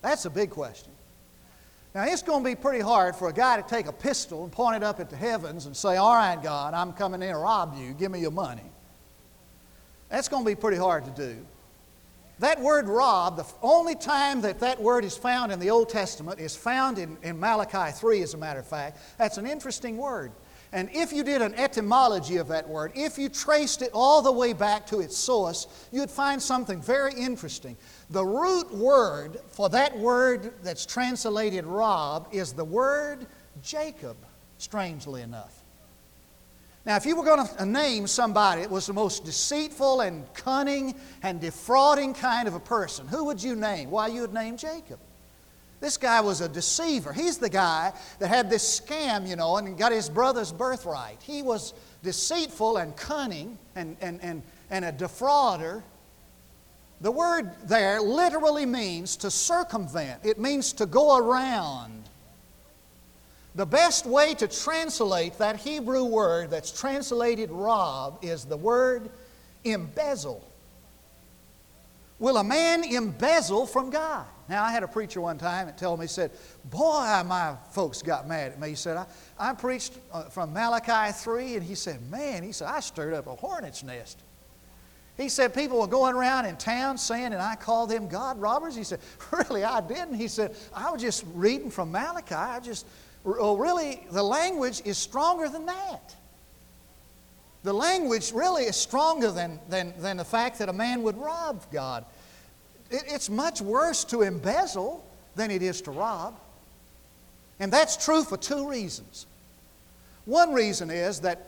That's 0.00 0.26
a 0.26 0.30
big 0.30 0.50
question. 0.50 0.93
Now, 1.94 2.06
it's 2.06 2.22
going 2.22 2.42
to 2.42 2.50
be 2.50 2.56
pretty 2.56 2.80
hard 2.80 3.14
for 3.14 3.28
a 3.28 3.32
guy 3.32 3.56
to 3.56 3.62
take 3.62 3.86
a 3.86 3.92
pistol 3.92 4.42
and 4.42 4.50
point 4.50 4.76
it 4.76 4.82
up 4.82 4.98
at 4.98 5.10
the 5.10 5.16
heavens 5.16 5.66
and 5.66 5.76
say, 5.76 5.96
All 5.96 6.14
right, 6.14 6.42
God, 6.42 6.74
I'm 6.74 6.92
coming 6.92 7.22
in 7.22 7.28
to 7.28 7.38
rob 7.38 7.76
you. 7.78 7.92
Give 7.92 8.10
me 8.10 8.20
your 8.20 8.32
money. 8.32 8.64
That's 10.08 10.28
going 10.28 10.44
to 10.44 10.50
be 10.50 10.56
pretty 10.56 10.76
hard 10.76 11.04
to 11.04 11.10
do. 11.12 11.36
That 12.40 12.60
word 12.60 12.88
rob, 12.88 13.36
the 13.36 13.46
only 13.62 13.94
time 13.94 14.40
that 14.40 14.58
that 14.58 14.82
word 14.82 15.04
is 15.04 15.16
found 15.16 15.52
in 15.52 15.60
the 15.60 15.70
Old 15.70 15.88
Testament 15.88 16.40
is 16.40 16.56
found 16.56 16.98
in, 16.98 17.16
in 17.22 17.38
Malachi 17.38 17.92
3, 17.92 18.22
as 18.22 18.34
a 18.34 18.38
matter 18.38 18.58
of 18.58 18.66
fact. 18.66 18.98
That's 19.18 19.38
an 19.38 19.46
interesting 19.46 19.96
word. 19.96 20.32
And 20.72 20.90
if 20.92 21.12
you 21.12 21.22
did 21.22 21.40
an 21.42 21.54
etymology 21.54 22.38
of 22.38 22.48
that 22.48 22.68
word, 22.68 22.90
if 22.96 23.16
you 23.16 23.28
traced 23.28 23.80
it 23.82 23.90
all 23.94 24.20
the 24.20 24.32
way 24.32 24.52
back 24.52 24.88
to 24.88 24.98
its 24.98 25.16
source, 25.16 25.68
you'd 25.92 26.10
find 26.10 26.42
something 26.42 26.82
very 26.82 27.14
interesting. 27.14 27.76
The 28.14 28.24
root 28.24 28.72
word 28.72 29.40
for 29.48 29.68
that 29.70 29.98
word 29.98 30.52
that's 30.62 30.86
translated 30.86 31.66
rob 31.66 32.28
is 32.30 32.52
the 32.52 32.64
word 32.64 33.26
Jacob, 33.60 34.16
strangely 34.58 35.22
enough. 35.22 35.64
Now, 36.86 36.94
if 36.94 37.06
you 37.06 37.16
were 37.16 37.24
going 37.24 37.44
to 37.44 37.66
name 37.66 38.06
somebody 38.06 38.60
that 38.60 38.70
was 38.70 38.86
the 38.86 38.92
most 38.92 39.24
deceitful 39.24 40.02
and 40.02 40.32
cunning 40.32 40.94
and 41.24 41.40
defrauding 41.40 42.14
kind 42.14 42.46
of 42.46 42.54
a 42.54 42.60
person, 42.60 43.08
who 43.08 43.24
would 43.24 43.42
you 43.42 43.56
name? 43.56 43.90
Why, 43.90 44.06
you 44.06 44.20
would 44.20 44.32
name 44.32 44.56
Jacob. 44.56 45.00
This 45.80 45.96
guy 45.96 46.20
was 46.20 46.40
a 46.40 46.48
deceiver. 46.48 47.12
He's 47.12 47.38
the 47.38 47.50
guy 47.50 47.92
that 48.20 48.28
had 48.28 48.48
this 48.48 48.80
scam, 48.80 49.26
you 49.26 49.34
know, 49.34 49.56
and 49.56 49.76
got 49.76 49.90
his 49.90 50.08
brother's 50.08 50.52
birthright. 50.52 51.20
He 51.20 51.42
was 51.42 51.74
deceitful 52.04 52.76
and 52.76 52.96
cunning 52.96 53.58
and, 53.74 53.96
and, 54.00 54.20
and, 54.22 54.44
and 54.70 54.84
a 54.84 54.92
defrauder. 54.92 55.82
The 57.00 57.10
word 57.10 57.50
there 57.64 58.00
literally 58.00 58.66
means 58.66 59.16
to 59.16 59.30
circumvent, 59.30 60.20
it 60.24 60.38
means 60.38 60.72
to 60.74 60.86
go 60.86 61.16
around. 61.16 62.04
The 63.54 63.66
best 63.66 64.04
way 64.04 64.34
to 64.34 64.48
translate 64.48 65.38
that 65.38 65.56
Hebrew 65.56 66.04
word 66.04 66.50
that's 66.50 66.72
translated 66.72 67.50
rob 67.52 68.18
is 68.22 68.44
the 68.44 68.56
word 68.56 69.10
embezzle. 69.62 70.44
Will 72.18 72.36
a 72.36 72.44
man 72.44 72.84
embezzle 72.84 73.66
from 73.66 73.90
God? 73.90 74.26
Now, 74.48 74.64
I 74.64 74.72
had 74.72 74.82
a 74.82 74.88
preacher 74.88 75.20
one 75.20 75.38
time 75.38 75.66
that 75.66 75.78
told 75.78 75.98
me, 75.98 76.04
he 76.04 76.08
said, 76.08 76.30
Boy, 76.64 77.22
my 77.26 77.56
folks 77.70 78.02
got 78.02 78.28
mad 78.28 78.52
at 78.52 78.60
me. 78.60 78.70
He 78.70 78.74
said, 78.74 78.96
I, 78.96 79.06
I 79.38 79.54
preached 79.54 79.94
uh, 80.12 80.24
from 80.24 80.52
Malachi 80.52 81.12
3, 81.12 81.56
and 81.56 81.62
he 81.64 81.74
said, 81.74 82.00
Man, 82.10 82.42
he 82.42 82.52
said, 82.52 82.68
I 82.68 82.80
stirred 82.80 83.14
up 83.14 83.26
a 83.26 83.34
hornet's 83.34 83.82
nest. 83.82 84.18
He 85.16 85.28
said, 85.28 85.54
People 85.54 85.80
were 85.80 85.86
going 85.86 86.14
around 86.14 86.46
in 86.46 86.56
town 86.56 86.98
saying, 86.98 87.26
and 87.26 87.36
I 87.36 87.54
called 87.54 87.90
them 87.90 88.08
God 88.08 88.40
robbers. 88.40 88.74
He 88.74 88.84
said, 88.84 89.00
Really, 89.32 89.64
I 89.64 89.80
didn't. 89.80 90.14
He 90.14 90.28
said, 90.28 90.56
I 90.74 90.90
was 90.90 91.00
just 91.00 91.24
reading 91.34 91.70
from 91.70 91.92
Malachi. 91.92 92.34
I 92.34 92.60
just 92.60 92.86
well, 93.24 93.56
really, 93.56 94.06
the 94.12 94.22
language 94.22 94.82
is 94.84 94.98
stronger 94.98 95.48
than 95.48 95.64
that. 95.66 96.14
The 97.62 97.72
language 97.72 98.32
really 98.32 98.64
is 98.64 98.76
stronger 98.76 99.30
than, 99.30 99.58
than, 99.70 99.94
than 99.98 100.18
the 100.18 100.24
fact 100.24 100.58
that 100.58 100.68
a 100.68 100.72
man 100.72 101.02
would 101.02 101.16
rob 101.16 101.62
God. 101.72 102.04
It, 102.90 103.04
it's 103.06 103.30
much 103.30 103.62
worse 103.62 104.04
to 104.04 104.20
embezzle 104.20 105.02
than 105.34 105.50
it 105.50 105.62
is 105.62 105.80
to 105.82 105.90
rob. 105.90 106.38
And 107.58 107.72
that's 107.72 108.04
true 108.04 108.24
for 108.24 108.36
two 108.36 108.68
reasons. 108.68 109.26
One 110.26 110.52
reason 110.52 110.90
is 110.90 111.20
that, 111.20 111.46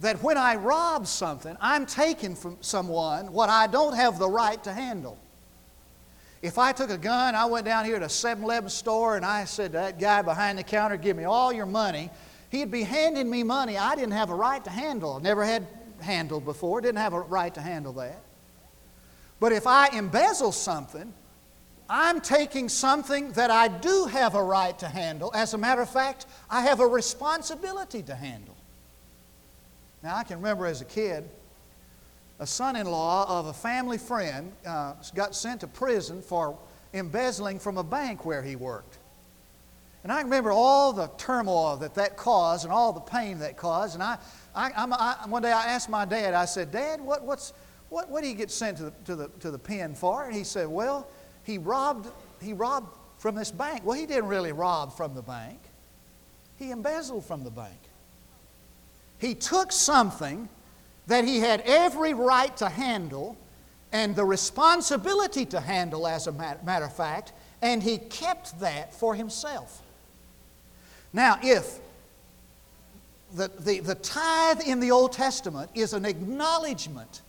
that 0.00 0.22
when 0.22 0.38
I 0.38 0.56
rob 0.56 1.06
something, 1.06 1.56
I'm 1.60 1.86
taking 1.86 2.34
from 2.34 2.56
someone 2.60 3.32
what 3.32 3.50
I 3.50 3.66
don't 3.66 3.94
have 3.94 4.18
the 4.18 4.28
right 4.28 4.62
to 4.64 4.72
handle. 4.72 5.18
If 6.42 6.56
I 6.56 6.72
took 6.72 6.88
a 6.88 6.96
gun, 6.96 7.34
I 7.34 7.44
went 7.44 7.66
down 7.66 7.84
here 7.84 7.98
to 7.98 8.06
a 8.06 8.08
7 8.08 8.42
Eleven 8.42 8.70
store 8.70 9.16
and 9.16 9.26
I 9.26 9.44
said 9.44 9.72
to 9.72 9.78
that 9.78 10.00
guy 10.00 10.22
behind 10.22 10.58
the 10.58 10.62
counter, 10.62 10.96
Give 10.96 11.16
me 11.16 11.24
all 11.24 11.52
your 11.52 11.66
money, 11.66 12.10
he'd 12.48 12.70
be 12.70 12.82
handing 12.82 13.28
me 13.28 13.42
money 13.42 13.76
I 13.76 13.94
didn't 13.94 14.12
have 14.12 14.30
a 14.30 14.34
right 14.34 14.64
to 14.64 14.70
handle. 14.70 15.20
Never 15.20 15.44
had 15.44 15.66
handled 16.00 16.46
before, 16.46 16.80
didn't 16.80 16.98
have 16.98 17.12
a 17.12 17.20
right 17.20 17.52
to 17.54 17.60
handle 17.60 17.92
that. 17.94 18.22
But 19.38 19.52
if 19.52 19.66
I 19.66 19.88
embezzle 19.88 20.52
something, 20.52 21.12
I'm 21.90 22.22
taking 22.22 22.70
something 22.70 23.32
that 23.32 23.50
I 23.50 23.68
do 23.68 24.06
have 24.06 24.34
a 24.34 24.42
right 24.42 24.78
to 24.78 24.86
handle. 24.86 25.30
As 25.34 25.52
a 25.52 25.58
matter 25.58 25.82
of 25.82 25.90
fact, 25.90 26.24
I 26.48 26.62
have 26.62 26.80
a 26.80 26.86
responsibility 26.86 28.02
to 28.04 28.14
handle. 28.14 28.56
Now, 30.02 30.16
I 30.16 30.24
can 30.24 30.38
remember 30.38 30.66
as 30.66 30.80
a 30.80 30.86
kid, 30.86 31.28
a 32.38 32.46
son 32.46 32.76
in 32.76 32.86
law 32.86 33.38
of 33.38 33.46
a 33.46 33.52
family 33.52 33.98
friend 33.98 34.52
uh, 34.66 34.94
got 35.14 35.34
sent 35.34 35.60
to 35.60 35.66
prison 35.66 36.22
for 36.22 36.58
embezzling 36.94 37.58
from 37.58 37.76
a 37.76 37.84
bank 37.84 38.24
where 38.24 38.42
he 38.42 38.56
worked. 38.56 38.98
And 40.02 40.10
I 40.10 40.22
remember 40.22 40.50
all 40.50 40.94
the 40.94 41.08
turmoil 41.18 41.76
that 41.76 41.94
that 41.96 42.16
caused 42.16 42.64
and 42.64 42.72
all 42.72 42.92
the 42.92 43.00
pain 43.00 43.40
that 43.40 43.58
caused. 43.58 43.94
And 43.94 44.02
I, 44.02 44.16
I, 44.54 44.70
I, 44.74 45.28
one 45.28 45.42
day 45.42 45.52
I 45.52 45.66
asked 45.66 45.90
my 45.90 46.06
dad, 46.06 46.32
I 46.32 46.46
said, 46.46 46.72
Dad, 46.72 47.02
what, 47.02 47.22
what's, 47.22 47.52
what, 47.90 48.08
what 48.08 48.22
did 48.22 48.28
he 48.28 48.34
get 48.34 48.50
sent 48.50 48.78
to 48.78 48.84
the, 48.84 48.92
to, 49.04 49.16
the, 49.16 49.28
to 49.40 49.50
the 49.50 49.58
pen 49.58 49.94
for? 49.94 50.24
And 50.24 50.34
he 50.34 50.44
said, 50.44 50.68
Well, 50.68 51.06
he 51.44 51.58
robbed, 51.58 52.08
he 52.40 52.54
robbed 52.54 52.96
from 53.18 53.34
this 53.34 53.50
bank. 53.50 53.84
Well, 53.84 53.98
he 53.98 54.06
didn't 54.06 54.28
really 54.28 54.52
rob 54.52 54.96
from 54.96 55.14
the 55.14 55.22
bank, 55.22 55.60
he 56.56 56.70
embezzled 56.70 57.26
from 57.26 57.44
the 57.44 57.50
bank. 57.50 57.89
He 59.20 59.34
took 59.34 59.70
something 59.70 60.48
that 61.06 61.24
he 61.24 61.40
had 61.40 61.60
every 61.62 62.14
right 62.14 62.56
to 62.56 62.68
handle 62.68 63.36
and 63.92 64.16
the 64.16 64.24
responsibility 64.24 65.44
to 65.46 65.60
handle, 65.60 66.06
as 66.06 66.26
a 66.26 66.32
matter 66.32 66.84
of 66.84 66.94
fact, 66.94 67.32
and 67.60 67.82
he 67.82 67.98
kept 67.98 68.58
that 68.60 68.94
for 68.94 69.14
himself. 69.14 69.82
Now, 71.12 71.38
if 71.42 71.80
the, 73.34 73.50
the, 73.58 73.80
the 73.80 73.96
tithe 73.96 74.60
in 74.60 74.80
the 74.80 74.90
Old 74.90 75.12
Testament 75.12 75.70
is 75.74 75.92
an 75.92 76.04
acknowledgement 76.04 77.22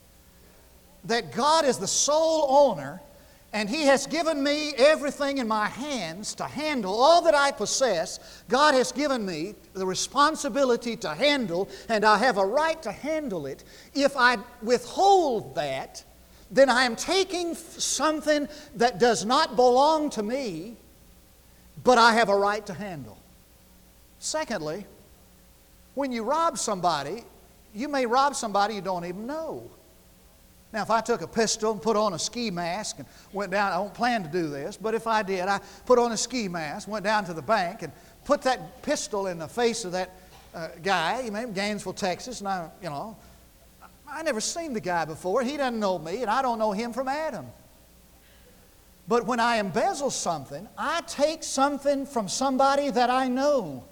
that 1.06 1.34
God 1.34 1.66
is 1.66 1.78
the 1.78 1.88
sole 1.88 2.46
owner 2.50 3.02
and 3.54 3.70
He 3.70 3.84
has 3.84 4.08
given 4.08 4.42
me 4.44 4.74
everything 4.78 5.40
in 5.40 5.48
my 5.48 5.68
hands 5.68 6.36
to 6.36 6.46
handle 6.46 6.94
all 6.94 7.22
that 7.24 7.36
I 7.36 7.52
possess. 7.52 8.44
God 8.48 8.74
has 8.74 8.92
given 8.92 9.26
me 9.26 9.56
the 9.74 9.86
responsibility 9.86 10.96
to 10.98 11.10
handle, 11.10 11.70
and 11.90 12.06
I 12.06 12.18
have 12.18 12.38
a 12.38 12.46
right 12.46 12.82
to 12.84 12.92
handle 12.92 13.46
it. 13.46 13.64
If 13.94 14.16
I 14.16 14.38
withhold 14.62 15.56
that, 15.56 16.04
then 16.50 16.70
I 16.70 16.84
am 16.84 16.96
taking 16.96 17.56
something 17.56 18.48
that 18.76 19.00
does 19.00 19.26
not 19.26 19.56
belong 19.56 20.10
to 20.12 20.24
me, 20.24 20.78
but 21.84 21.98
I 21.98 22.14
have 22.14 22.30
a 22.30 22.38
right 22.38 22.66
to 22.66 22.74
handle. 22.74 23.18
Secondly, 24.20 24.86
when 25.96 26.12
you 26.12 26.24
rob 26.24 26.58
somebody, 26.58 27.24
you 27.74 27.88
may 27.88 28.06
rob 28.06 28.36
somebody 28.36 28.76
you 28.76 28.82
don't 28.82 29.06
even 29.06 29.26
know. 29.26 29.70
Now, 30.74 30.82
if 30.82 30.90
I 30.90 31.02
took 31.02 31.22
a 31.22 31.28
pistol 31.28 31.74
and 31.74 31.82
put 31.82 31.98
on 31.98 32.14
a 32.14 32.20
ski 32.20 32.50
mask 32.50 33.00
and 33.00 33.08
went 33.34 33.52
down, 33.52 33.72
I 33.74 33.76
don't 33.76 33.94
plan 33.94 34.24
to 34.24 34.30
do 34.30 34.50
this, 34.50 34.78
but 34.78 34.94
if 34.94 35.06
I 35.06 35.22
did, 35.22 35.48
I 35.48 35.60
put 35.86 36.00
on 36.00 36.14
a 36.14 36.18
ski 36.18 36.48
mask, 36.48 36.88
went 36.88 37.04
down 37.04 37.26
to 37.26 37.34
the 37.34 37.42
bank, 37.42 37.82
and 37.82 37.92
put 38.24 38.42
that 38.44 38.82
pistol 38.82 39.28
in 39.28 39.38
the 39.38 39.48
face 39.48 39.84
of 39.84 39.92
that 39.92 40.16
uh, 40.56 40.70
guy, 40.82 41.22
you 41.22 41.36
in 41.36 41.54
Gainesville, 41.54 41.94
Texas, 41.94 42.40
and 42.40 42.48
I, 42.48 42.70
you 42.82 42.90
know, 42.90 43.18
I 44.08 44.24
never 44.24 44.42
seen 44.42 44.74
the 44.74 44.82
guy 44.82 45.06
before. 45.06 45.42
He 45.44 45.58
doesn't 45.58 45.80
know 45.80 45.98
me, 45.98 46.22
and 46.22 46.30
I 46.30 46.42
don't 46.42 46.60
know 46.60 46.72
him 46.72 46.94
from 46.94 47.08
Adam. 47.08 47.48
But 49.08 49.26
when 49.26 49.40
I 49.40 49.58
embezzle 49.58 50.12
something, 50.12 50.68
I 50.78 51.02
take 51.08 51.44
something 51.44 52.06
from 52.06 52.28
somebody 52.28 52.92
that 52.92 53.10
I 53.10 53.28
know. 53.28 53.84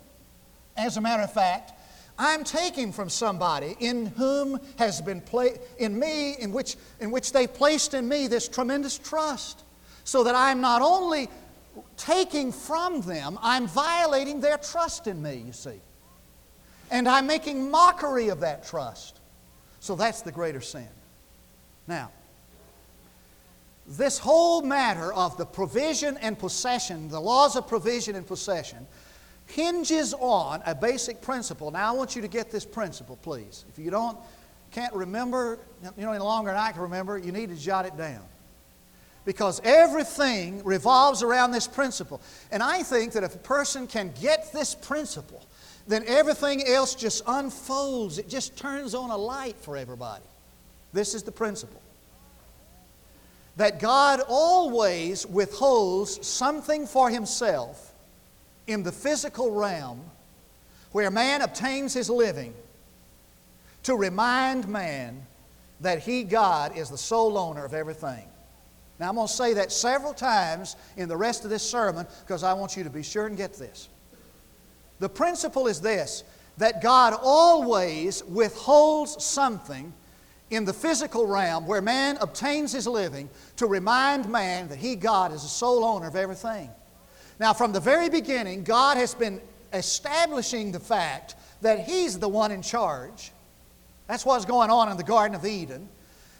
As 0.77 0.97
a 0.97 1.01
matter 1.01 1.23
of 1.23 1.33
fact, 1.33 1.73
I'm 2.19 2.43
taking 2.43 2.91
from 2.91 3.09
somebody 3.09 3.77
in 3.79 4.07
whom 4.07 4.59
has 4.77 5.01
been 5.01 5.21
placed, 5.21 5.61
in 5.77 5.97
me, 5.97 6.33
in 6.33 6.51
which, 6.51 6.75
in 6.99 7.11
which 7.11 7.31
they've 7.31 7.51
placed 7.51 7.93
in 7.93 8.09
me 8.09 8.27
this 8.27 8.49
tremendous 8.49 8.97
trust. 8.97 9.63
So 10.03 10.23
that 10.25 10.35
I'm 10.35 10.59
not 10.59 10.81
only 10.81 11.29
taking 11.95 12.51
from 12.51 13.01
them, 13.01 13.39
I'm 13.41 13.67
violating 13.67 14.41
their 14.41 14.57
trust 14.57 15.07
in 15.07 15.21
me, 15.21 15.43
you 15.47 15.53
see. 15.53 15.79
And 16.91 17.07
I'm 17.07 17.25
making 17.25 17.71
mockery 17.71 18.27
of 18.27 18.41
that 18.41 18.67
trust. 18.67 19.19
So 19.79 19.95
that's 19.95 20.21
the 20.21 20.31
greater 20.31 20.61
sin. 20.61 20.87
Now, 21.87 22.11
this 23.87 24.19
whole 24.19 24.61
matter 24.61 25.13
of 25.13 25.37
the 25.37 25.45
provision 25.45 26.17
and 26.17 26.37
possession, 26.37 27.07
the 27.07 27.19
laws 27.19 27.55
of 27.55 27.67
provision 27.67 28.15
and 28.15 28.27
possession, 28.27 28.85
hinges 29.51 30.13
on 30.13 30.61
a 30.65 30.75
basic 30.75 31.21
principle. 31.21 31.71
Now, 31.71 31.89
I 31.89 31.91
want 31.91 32.15
you 32.15 32.21
to 32.21 32.27
get 32.27 32.51
this 32.51 32.65
principle, 32.65 33.17
please. 33.21 33.65
If 33.69 33.79
you 33.79 33.91
don't, 33.91 34.17
can't 34.71 34.93
remember, 34.93 35.59
you 35.97 36.03
know, 36.05 36.11
any 36.11 36.19
longer 36.19 36.51
than 36.51 36.59
I 36.59 36.71
can 36.71 36.81
remember, 36.81 37.17
you 37.17 37.31
need 37.31 37.49
to 37.49 37.55
jot 37.55 37.85
it 37.85 37.97
down. 37.97 38.21
Because 39.25 39.61
everything 39.63 40.63
revolves 40.63 41.23
around 41.23 41.51
this 41.51 41.67
principle. 41.67 42.21
And 42.51 42.63
I 42.63 42.83
think 42.83 43.13
that 43.13 43.23
if 43.23 43.35
a 43.35 43.39
person 43.39 43.87
can 43.87 44.13
get 44.21 44.51
this 44.53 44.75
principle, 44.75 45.43
then 45.87 46.03
everything 46.07 46.65
else 46.67 46.95
just 46.95 47.23
unfolds. 47.27 48.17
It 48.17 48.29
just 48.29 48.57
turns 48.57 48.93
on 48.93 49.09
a 49.09 49.17
light 49.17 49.57
for 49.59 49.75
everybody. 49.75 50.23
This 50.93 51.13
is 51.13 51.23
the 51.23 51.31
principle 51.31 51.81
that 53.57 53.79
God 53.79 54.21
always 54.29 55.27
withholds 55.27 56.25
something 56.25 56.87
for 56.87 57.09
himself 57.09 57.88
in 58.69 58.83
the 58.83 58.91
physical 58.91 59.51
realm 59.51 59.99
where 60.91 61.09
man 61.09 61.41
obtains 61.41 61.93
his 61.93 62.09
living 62.09 62.53
to 63.81 63.95
remind 63.95 64.67
man 64.67 65.25
that 65.81 65.99
he, 65.99 66.23
God, 66.23 66.77
is 66.77 66.89
the 66.89 66.97
sole 66.97 67.37
owner 67.37 67.65
of 67.65 67.73
everything. 67.73 68.25
Now, 68.99 69.09
I'm 69.09 69.15
going 69.15 69.27
to 69.27 69.33
say 69.33 69.53
that 69.55 69.71
several 69.71 70.13
times 70.13 70.75
in 70.97 71.09
the 71.09 71.17
rest 71.17 71.45
of 71.45 71.49
this 71.49 71.67
sermon 71.67 72.05
because 72.21 72.43
I 72.43 72.53
want 72.53 72.77
you 72.77 72.83
to 72.83 72.89
be 72.91 73.01
sure 73.01 73.25
and 73.25 73.35
get 73.35 73.53
this. 73.53 73.89
The 74.99 75.09
principle 75.09 75.67
is 75.67 75.81
this 75.81 76.23
that 76.57 76.83
God 76.83 77.17
always 77.21 78.23
withholds 78.25 79.23
something 79.23 79.93
in 80.51 80.65
the 80.65 80.73
physical 80.73 81.25
realm 81.25 81.65
where 81.65 81.81
man 81.81 82.17
obtains 82.19 82.73
his 82.73 82.85
living 82.85 83.29
to 83.55 83.65
remind 83.65 84.29
man 84.29 84.67
that 84.67 84.77
he, 84.77 84.95
God, 84.95 85.31
is 85.31 85.41
the 85.41 85.47
sole 85.47 85.85
owner 85.85 86.07
of 86.07 86.17
everything. 86.17 86.69
Now, 87.39 87.53
from 87.53 87.71
the 87.71 87.79
very 87.79 88.09
beginning, 88.09 88.63
God 88.63 88.97
has 88.97 89.15
been 89.15 89.39
establishing 89.73 90.71
the 90.71 90.79
fact 90.79 91.35
that 91.61 91.79
He's 91.79 92.19
the 92.19 92.27
one 92.27 92.51
in 92.51 92.61
charge. 92.61 93.31
That's 94.07 94.25
what's 94.25 94.45
going 94.45 94.69
on 94.69 94.91
in 94.91 94.97
the 94.97 95.03
Garden 95.03 95.35
of 95.35 95.45
Eden. 95.45 95.87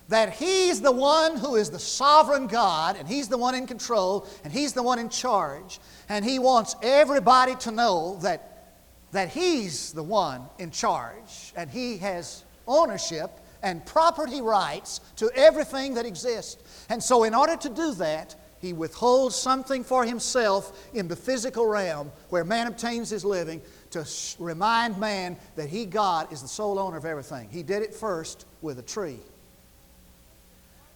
That 0.10 0.34
He's 0.34 0.82
the 0.82 0.92
one 0.92 1.38
who 1.38 1.56
is 1.56 1.70
the 1.70 1.80
sovereign 1.80 2.48
God, 2.48 2.98
and 2.98 3.08
He's 3.08 3.30
the 3.30 3.38
one 3.38 3.56
in 3.56 3.66
control, 3.66 4.28
and 4.44 4.52
He's 4.52 4.74
the 4.74 4.84
one 4.84 5.00
in 5.00 5.10
charge. 5.10 5.80
And 6.10 6.26
He 6.26 6.38
wants 6.38 6.76
everybody 6.82 7.56
to 7.56 7.72
know 7.72 8.18
that, 8.22 8.74
that 9.12 9.30
He's 9.30 9.94
the 9.94 10.04
one 10.04 10.42
in 10.58 10.72
charge, 10.72 11.54
and 11.56 11.70
He 11.70 11.98
has 12.00 12.44
ownership 12.68 13.32
and 13.62 13.86
property 13.86 14.42
rights 14.42 15.00
to 15.18 15.30
everything 15.36 15.94
that 15.94 16.06
exists. 16.06 16.58
And 16.90 17.02
so, 17.02 17.24
in 17.24 17.34
order 17.34 17.56
to 17.56 17.70
do 17.70 17.94
that, 17.96 18.36
he 18.62 18.74
withholds 18.74 19.36
something 19.36 19.84
for 19.84 20.06
himself 20.06 20.90
in 20.94 21.08
the 21.08 21.16
physical 21.16 21.66
realm 21.66 22.12
where 22.30 22.44
man 22.44 22.68
obtains 22.68 23.10
his 23.10 23.24
living 23.24 23.62
to 23.92 24.06
remind 24.38 24.98
man 24.98 25.38
that 25.56 25.70
he, 25.70 25.86
God, 25.86 26.32
is 26.32 26.42
the 26.42 26.48
sole 26.48 26.78
owner 26.78 26.98
of 26.98 27.06
everything. 27.06 27.48
He 27.50 27.64
did 27.64 27.82
it 27.82 27.94
first 27.94 28.46
with 28.62 28.78
a 28.78 28.84
tree. 28.84 29.20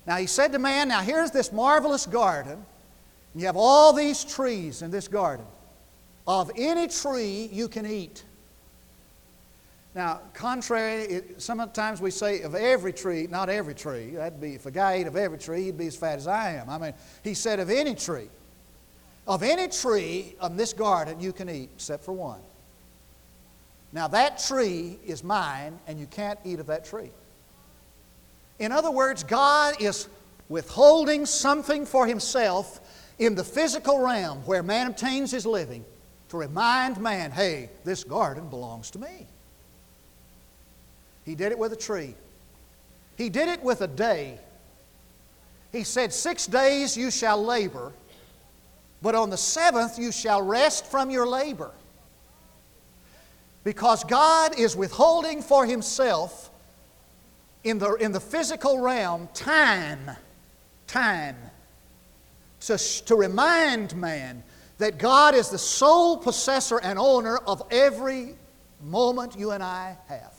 Now, 0.06 0.18
he 0.18 0.28
said 0.28 0.52
to 0.52 0.60
man, 0.60 0.90
Now 0.90 1.02
here's 1.02 1.32
this 1.32 1.52
marvelous 1.52 2.06
garden. 2.06 2.66
You 3.36 3.46
have 3.46 3.56
all 3.58 3.94
these 3.94 4.24
trees 4.24 4.82
in 4.82 4.92
this 4.92 5.08
garden. 5.08 5.46
Of 6.28 6.52
any 6.58 6.88
tree 6.88 7.50
you 7.52 7.68
can 7.68 7.86
eat. 7.86 8.24
Now, 9.96 10.22
contrary, 10.34 11.04
it, 11.04 11.42
sometimes 11.42 12.02
we 12.02 12.10
say 12.10 12.42
of 12.42 12.56
every 12.56 12.94
tree, 12.94 13.28
not 13.30 13.50
every 13.50 13.76
tree. 13.76 14.12
That'd 14.12 14.42
be, 14.42 14.56
if 14.56 14.66
a 14.66 14.72
guy 14.72 14.94
ate 14.94 15.08
of 15.08 15.16
every 15.16 15.38
tree, 15.38 15.66
he'd 15.66 15.78
be 15.78 15.88
as 15.88 15.96
fat 15.96 16.18
as 16.18 16.28
I 16.28 16.54
am. 16.54 16.70
I 16.70 16.78
mean, 16.80 16.94
he 17.24 17.36
said 17.36 17.60
of 17.60 17.70
any 17.70 17.94
tree. 17.94 18.30
Of 19.28 19.44
any 19.44 19.68
tree 19.68 20.36
in 20.42 20.58
this 20.58 20.74
garden 20.74 21.20
you 21.20 21.32
can 21.32 21.50
eat, 21.50 21.70
except 21.76 22.04
for 22.04 22.12
one. 22.12 22.40
Now, 23.92 24.08
that 24.08 24.40
tree 24.40 24.98
is 25.06 25.24
mine, 25.24 25.80
and 25.86 26.00
you 26.00 26.08
can't 26.08 26.40
eat 26.44 26.60
of 26.60 26.66
that 26.68 26.86
tree. 26.86 27.12
In 28.58 28.72
other 28.72 28.90
words, 28.90 29.24
God 29.24 29.80
is 29.80 30.08
withholding 30.50 31.28
something 31.28 31.86
for 31.86 32.08
himself 32.08 32.80
in 33.20 33.36
the 33.36 33.44
physical 33.44 34.00
realm 34.00 34.40
where 34.46 34.64
man 34.64 34.88
obtains 34.88 35.30
his 35.30 35.46
living 35.46 35.86
to 36.30 36.38
remind 36.38 37.00
man, 37.00 37.30
hey, 37.30 37.70
this 37.84 38.04
garden 38.04 38.50
belongs 38.50 38.90
to 38.92 39.00
me. 39.00 39.28
He 41.26 41.36
did 41.36 41.52
it 41.52 41.58
with 41.58 41.74
a 41.74 41.78
tree. 41.78 42.16
He 43.16 43.30
did 43.30 43.48
it 43.50 43.64
with 43.64 43.82
a 43.82 43.88
day. 43.88 44.40
He 45.72 45.84
said, 45.84 46.14
Six 46.14 46.48
days 46.48 46.98
you 46.98 47.12
shall 47.12 47.44
labor, 47.44 47.92
but 49.02 49.16
on 49.16 49.30
the 49.30 49.38
seventh 49.38 49.98
you 49.98 50.12
shall 50.12 50.42
rest 50.42 50.86
from 50.86 51.10
your 51.10 51.28
labor. 51.28 51.72
Because 53.64 54.04
God 54.04 54.60
is 54.60 54.76
withholding 54.76 55.42
for 55.42 55.66
Himself 55.66 56.50
in 57.64 57.80
the, 57.80 57.94
in 57.96 58.12
the 58.12 58.20
physical 58.20 58.80
realm 58.80 59.30
time, 59.34 60.12
time, 60.88 61.38
to, 62.62 62.78
to 62.78 63.16
remind 63.16 63.96
man 63.96 64.44
that 64.80 64.98
God 64.98 65.34
is 65.34 65.50
the 65.50 65.58
sole 65.58 66.18
possessor 66.18 66.80
and 66.80 67.00
owner 67.00 67.38
of 67.38 67.64
every 67.72 68.36
moment 68.82 69.38
you 69.40 69.52
and 69.52 69.64
I 69.64 69.98
have. 70.08 70.33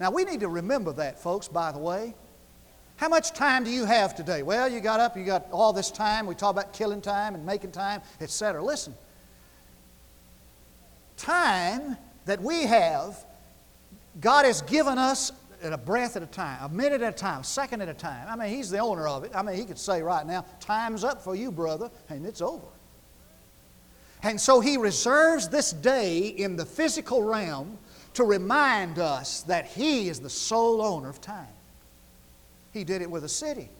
Now, 0.00 0.10
we 0.10 0.24
need 0.24 0.40
to 0.40 0.48
remember 0.48 0.92
that, 0.94 1.18
folks, 1.18 1.48
by 1.48 1.72
the 1.72 1.78
way. 1.78 2.14
How 2.96 3.08
much 3.08 3.32
time 3.32 3.64
do 3.64 3.70
you 3.70 3.84
have 3.84 4.14
today? 4.16 4.42
Well, 4.42 4.68
you 4.68 4.80
got 4.80 4.98
up, 4.98 5.16
you 5.16 5.24
got 5.24 5.46
all 5.52 5.72
this 5.72 5.90
time. 5.90 6.26
We 6.26 6.34
talk 6.34 6.50
about 6.50 6.72
killing 6.72 7.00
time 7.00 7.34
and 7.34 7.46
making 7.46 7.70
time, 7.70 8.02
etc. 8.20 8.62
Listen, 8.62 8.94
time 11.16 11.96
that 12.24 12.40
we 12.42 12.62
have, 12.62 13.24
God 14.20 14.44
has 14.46 14.62
given 14.62 14.98
us 14.98 15.30
at 15.62 15.72
a 15.72 15.78
breath 15.78 16.16
at 16.16 16.22
a 16.22 16.26
time, 16.26 16.58
a 16.62 16.68
minute 16.68 17.02
at 17.02 17.14
a 17.14 17.16
time, 17.16 17.40
a 17.40 17.44
second 17.44 17.82
at 17.82 17.88
a 17.88 17.94
time. 17.94 18.26
I 18.28 18.36
mean, 18.36 18.54
He's 18.54 18.70
the 18.70 18.78
owner 18.78 19.06
of 19.06 19.24
it. 19.24 19.32
I 19.34 19.42
mean, 19.42 19.56
He 19.56 19.64
could 19.64 19.78
say 19.78 20.02
right 20.02 20.26
now, 20.26 20.44
time's 20.60 21.04
up 21.04 21.22
for 21.22 21.34
you, 21.34 21.50
brother, 21.52 21.90
and 22.08 22.26
it's 22.26 22.40
over. 22.40 22.66
And 24.22 24.40
so 24.40 24.60
He 24.60 24.76
reserves 24.76 25.48
this 25.48 25.72
day 25.72 26.28
in 26.28 26.56
the 26.56 26.66
physical 26.66 27.22
realm 27.22 27.78
to 28.18 28.24
remind 28.24 28.98
us 28.98 29.42
that 29.42 29.66
He 29.66 30.08
is 30.08 30.18
the 30.18 30.28
sole 30.28 30.82
owner 30.82 31.08
of 31.08 31.20
time. 31.20 31.46
He 32.72 32.82
did 32.82 33.00
it 33.00 33.08
with 33.08 33.22
a 33.22 33.28
city. 33.28 33.70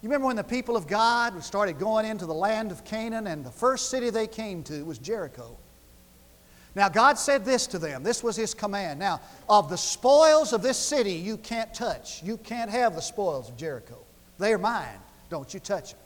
You 0.00 0.08
remember 0.08 0.28
when 0.28 0.36
the 0.36 0.44
people 0.44 0.78
of 0.78 0.86
God 0.86 1.44
started 1.44 1.78
going 1.78 2.06
into 2.06 2.24
the 2.24 2.32
land 2.32 2.72
of 2.72 2.86
Canaan, 2.86 3.26
and 3.26 3.44
the 3.44 3.50
first 3.50 3.90
city 3.90 4.08
they 4.08 4.26
came 4.26 4.62
to 4.62 4.82
was 4.86 4.96
Jericho. 4.96 5.58
Now, 6.74 6.88
God 6.88 7.18
said 7.18 7.44
this 7.44 7.66
to 7.66 7.78
them. 7.78 8.02
This 8.02 8.22
was 8.22 8.34
His 8.34 8.54
command. 8.54 8.98
Now, 8.98 9.20
of 9.46 9.68
the 9.68 9.76
spoils 9.76 10.54
of 10.54 10.62
this 10.62 10.78
city, 10.78 11.12
you 11.12 11.36
can't 11.36 11.74
touch. 11.74 12.22
You 12.22 12.38
can't 12.38 12.70
have 12.70 12.94
the 12.94 13.02
spoils 13.02 13.50
of 13.50 13.58
Jericho. 13.58 13.98
They 14.38 14.54
are 14.54 14.58
mine. 14.58 14.98
Don't 15.28 15.52
you 15.52 15.60
touch 15.60 15.90
them. 15.90 16.00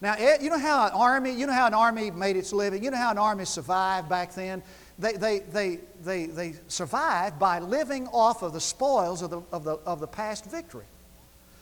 Now, 0.00 0.16
you 0.40 0.50
know 0.50 0.58
how 0.58 0.86
an 0.86 0.92
army, 0.92 1.32
you 1.32 1.46
know 1.46 1.52
how 1.52 1.66
an 1.66 1.74
army 1.74 2.12
made 2.12 2.36
its 2.36 2.52
living? 2.52 2.84
You 2.84 2.92
know 2.92 2.98
how 2.98 3.10
an 3.10 3.18
army 3.18 3.44
survived 3.44 4.08
back 4.08 4.34
then? 4.34 4.62
They, 4.98 5.12
they, 5.12 5.38
they, 5.40 5.80
they, 6.02 6.26
they 6.26 6.54
survived 6.68 7.38
by 7.38 7.58
living 7.58 8.06
off 8.08 8.42
of 8.42 8.52
the 8.52 8.60
spoils 8.60 9.22
of 9.22 9.30
the, 9.30 9.42
of, 9.52 9.64
the, 9.64 9.74
of 9.84 10.00
the 10.00 10.06
past 10.06 10.50
victory. 10.50 10.86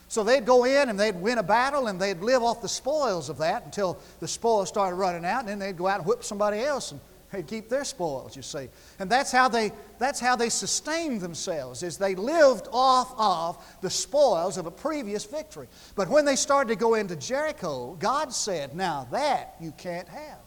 So 0.07 0.23
they'd 0.23 0.45
go 0.45 0.65
in 0.65 0.89
and 0.89 0.99
they'd 0.99 1.15
win 1.15 1.39
a 1.39 1.43
battle 1.43 1.87
and 1.87 1.99
they'd 1.99 2.19
live 2.19 2.43
off 2.43 2.61
the 2.61 2.69
spoils 2.69 3.27
of 3.29 3.39
that 3.39 3.65
until 3.65 3.99
the 4.19 4.27
spoils 4.27 4.69
started 4.69 4.95
running 4.95 5.25
out, 5.25 5.41
and 5.41 5.49
then 5.49 5.59
they'd 5.59 5.77
go 5.77 5.87
out 5.87 5.99
and 5.99 6.07
whip 6.07 6.23
somebody 6.23 6.59
else 6.59 6.91
and 6.91 7.01
they'd 7.31 7.47
keep 7.47 7.67
their 7.67 7.83
spoils, 7.83 8.35
you 8.35 8.41
see. 8.41 8.69
And 8.99 9.09
that's 9.09 9.31
how 9.31 9.49
they, 9.49 9.71
that's 9.99 10.19
how 10.19 10.37
they 10.37 10.47
sustained 10.47 11.19
themselves, 11.19 11.83
is 11.83 11.97
they 11.97 12.15
lived 12.15 12.67
off 12.71 13.13
of 13.17 13.77
the 13.81 13.89
spoils 13.89 14.57
of 14.57 14.67
a 14.67 14.71
previous 14.71 15.25
victory. 15.25 15.67
But 15.95 16.07
when 16.07 16.23
they 16.23 16.37
started 16.37 16.69
to 16.69 16.79
go 16.79 16.93
into 16.93 17.17
Jericho, 17.17 17.97
God 17.99 18.31
said, 18.31 18.75
Now 18.75 19.07
that 19.11 19.55
you 19.59 19.73
can't 19.77 20.07
have 20.07 20.44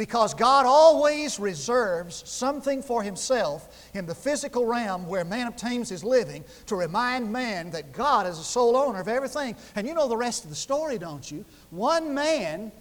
because 0.00 0.32
God 0.32 0.64
always 0.64 1.38
reserves 1.38 2.22
something 2.26 2.82
for 2.82 3.02
Himself 3.02 3.90
in 3.92 4.06
the 4.06 4.14
physical 4.14 4.64
realm 4.64 5.06
where 5.06 5.26
man 5.26 5.46
obtains 5.46 5.90
his 5.90 6.02
living 6.02 6.42
to 6.64 6.74
remind 6.74 7.30
man 7.30 7.70
that 7.72 7.92
God 7.92 8.26
is 8.26 8.38
the 8.38 8.42
sole 8.42 8.78
owner 8.78 8.98
of 8.98 9.08
everything. 9.08 9.54
And 9.74 9.86
you 9.86 9.92
know 9.92 10.08
the 10.08 10.16
rest 10.16 10.44
of 10.44 10.48
the 10.48 10.56
story, 10.56 10.96
don't 10.96 11.30
you? 11.30 11.44
One 11.68 12.14
man 12.14 12.72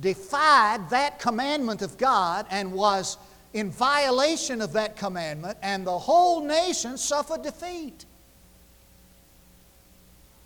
defied 0.00 0.90
that 0.90 1.20
commandment 1.20 1.82
of 1.82 1.96
God 1.96 2.46
and 2.50 2.72
was 2.72 3.16
in 3.52 3.70
violation 3.70 4.60
of 4.60 4.72
that 4.72 4.96
commandment, 4.96 5.56
and 5.62 5.86
the 5.86 5.98
whole 6.00 6.44
nation 6.44 6.98
suffered 6.98 7.42
defeat. 7.42 8.06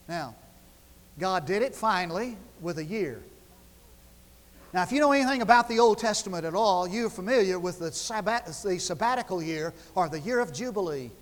Now, 0.07 0.35
God 1.19 1.47
did 1.47 1.63
it 1.63 1.75
finally 1.75 2.37
with 2.61 2.77
a 2.77 2.85
year. 2.85 3.23
Now, 4.75 4.83
if 4.83 4.91
you 4.91 4.99
know 4.99 5.13
anything 5.13 5.41
about 5.41 5.69
the 5.69 5.79
Old 5.79 5.99
Testament 5.99 6.45
at 6.45 6.57
all, 6.57 6.89
you're 6.89 7.09
familiar 7.09 7.61
with 7.61 7.79
the, 7.79 7.93
sabbat, 7.93 8.47
the 8.47 8.77
sabbatical 8.81 9.41
year 9.41 9.73
or 9.95 10.09
the 10.09 10.19
year 10.19 10.41
of 10.41 10.53
Jubilee. 10.53 11.13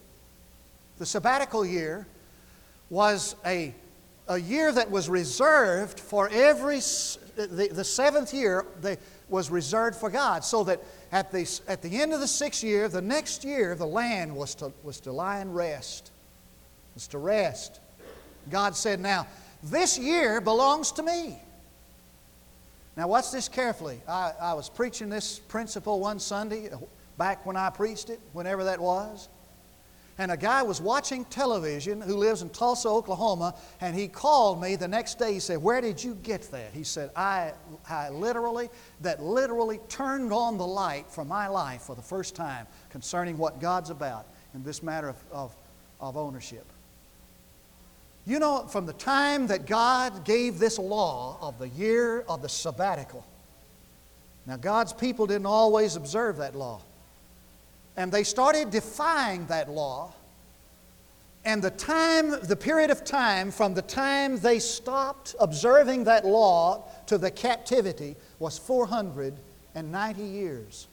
The 0.97 1.05
sabbatical 1.05 1.67
year 1.67 2.07
was 2.89 3.37
a, 3.45 3.75
a 4.27 4.39
year 4.39 4.73
that 4.73 4.91
was 4.91 5.11
reserved 5.11 6.01
for 6.01 6.31
every, 6.33 6.79
the, 7.37 7.69
the 7.71 7.85
seventh 7.85 8.33
year 8.33 8.65
was 9.29 9.51
reserved 9.51 9.97
for 9.97 10.09
God, 10.09 10.45
so 10.45 10.65
that 10.65 10.81
at 11.13 11.31
the, 11.31 11.61
at 11.69 11.83
the 11.83 12.01
end 12.01 12.15
of 12.15 12.21
the 12.21 12.29
sixth 12.29 12.65
year, 12.65 12.89
the 12.89 13.03
next 13.03 13.45
year, 13.45 13.75
the 13.75 13.87
land 13.87 14.35
was 14.35 14.55
to, 14.55 14.73
was 14.83 14.99
to 15.01 15.13
lie 15.13 15.41
in 15.41 15.53
rest, 15.53 16.11
was 16.95 17.07
to 17.09 17.19
rest. 17.19 17.81
God 18.51 18.75
said, 18.75 18.99
Now, 18.99 19.27
this 19.63 19.99
year 19.99 20.41
belongs 20.41 20.91
to 20.93 21.03
me. 21.03 21.39
Now, 22.97 23.09
watch 23.09 23.31
this 23.31 23.49
carefully. 23.49 24.01
I, 24.07 24.33
I 24.41 24.55
was 24.55 24.69
preaching 24.69 25.09
this 25.09 25.39
principle 25.39 26.01
one 26.01 26.19
Sunday, 26.19 26.71
uh, 26.71 26.77
back 27.17 27.47
when 27.47 27.57
I 27.57 27.71
preached 27.71 28.11
it, 28.11 28.21
whenever 28.33 28.65
that 28.65 28.81
was. 28.81 29.29
And 30.19 30.31
a 30.31 30.37
guy 30.37 30.63
was 30.63 30.81
watching 30.81 31.25
television 31.25 32.01
who 32.01 32.17
lives 32.17 32.43
in 32.43 32.51
Tulsa, 32.51 32.89
Oklahoma, 32.89 33.55
and 33.81 33.97
he 33.97 34.09
called 34.09 34.61
me 34.61 34.77
the 34.77 34.87
next 34.87 35.19
day. 35.19 35.33
He 35.33 35.41
said, 35.41 35.63
Where 35.63 35.81
did 35.81 36.05
you 36.05 36.15
get 36.23 36.43
that? 36.51 36.73
He 36.75 36.85
said, 36.85 37.11
I, 37.17 37.53
I 37.89 38.11
literally, 38.11 38.69
that 39.01 39.23
literally 39.23 39.81
turned 39.89 40.31
on 40.33 40.59
the 40.59 40.67
light 40.67 41.11
for 41.11 41.25
my 41.25 41.49
life 41.49 41.83
for 41.83 41.97
the 41.97 42.03
first 42.03 42.37
time 42.37 42.67
concerning 42.91 43.39
what 43.39 43.59
God's 43.59 43.89
about 43.89 44.27
in 44.55 44.63
this 44.63 44.83
matter 44.83 45.09
of, 45.09 45.17
of, 45.33 45.57
of 45.99 46.19
ownership. 46.19 46.72
You 48.25 48.39
know, 48.39 48.67
from 48.69 48.87
the 48.87 48.93
time 48.93 49.49
that 49.49 49.67
God 49.67 50.25
gave 50.25 50.59
this 50.59 50.79
law 50.79 51.39
of 51.41 51.59
the 51.59 51.69
year 51.69 52.21
of 52.29 52.41
the 52.41 52.49
sabbatical, 52.49 53.25
now 54.47 54.57
God's 54.57 54.93
people 54.93 55.27
didn't 55.27 55.47
always 55.47 55.97
observe 55.97 56.37
that 56.37 56.55
law. 56.55 56.81
And 57.97 58.11
they 58.13 58.23
started 58.23 58.71
defying 58.71 59.47
that 59.47 59.69
law. 59.69 60.13
And 61.45 61.61
the 61.61 61.71
time, 61.71 62.31
the 62.43 62.57
period 62.57 62.91
of 62.91 63.05
time 63.05 63.51
from 63.51 63.75
the 63.75 63.83
time 63.83 64.39
they 64.39 64.61
stopped 64.61 65.35
observing 65.41 66.05
that 66.05 66.25
law 66.25 66.85
to 67.07 67.19
the 67.19 67.31
captivity 67.31 68.15
was 68.39 68.57
490 68.57 70.23
years. 70.23 70.87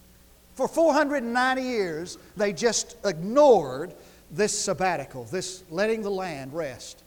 For 0.56 0.68
490 0.68 1.62
years, 1.62 2.18
they 2.36 2.54
just 2.54 2.98
ignored 3.06 3.94
this 4.32 4.58
sabbatical, 4.58 5.26
this 5.26 5.64
letting 5.70 6.02
the 6.02 6.12
land 6.12 6.54
rest. 6.54 7.04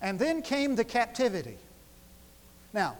And 0.00 0.18
then 0.18 0.42
came 0.42 0.76
the 0.76 0.84
captivity. 0.84 1.58
Now, 2.72 2.96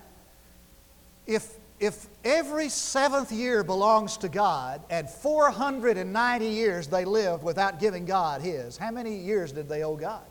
if, 1.26 1.54
if 1.78 2.06
every 2.24 2.68
seventh 2.68 3.30
year 3.30 3.62
belongs 3.62 4.16
to 4.18 4.28
God 4.28 4.80
and 4.90 5.08
490 5.08 6.46
years 6.46 6.88
they 6.88 7.04
lived 7.04 7.42
without 7.42 7.78
giving 7.78 8.04
God 8.04 8.40
His, 8.40 8.76
how 8.76 8.90
many 8.90 9.16
years 9.16 9.52
did 9.52 9.68
they 9.68 9.84
owe 9.84 9.96
God? 9.96 10.24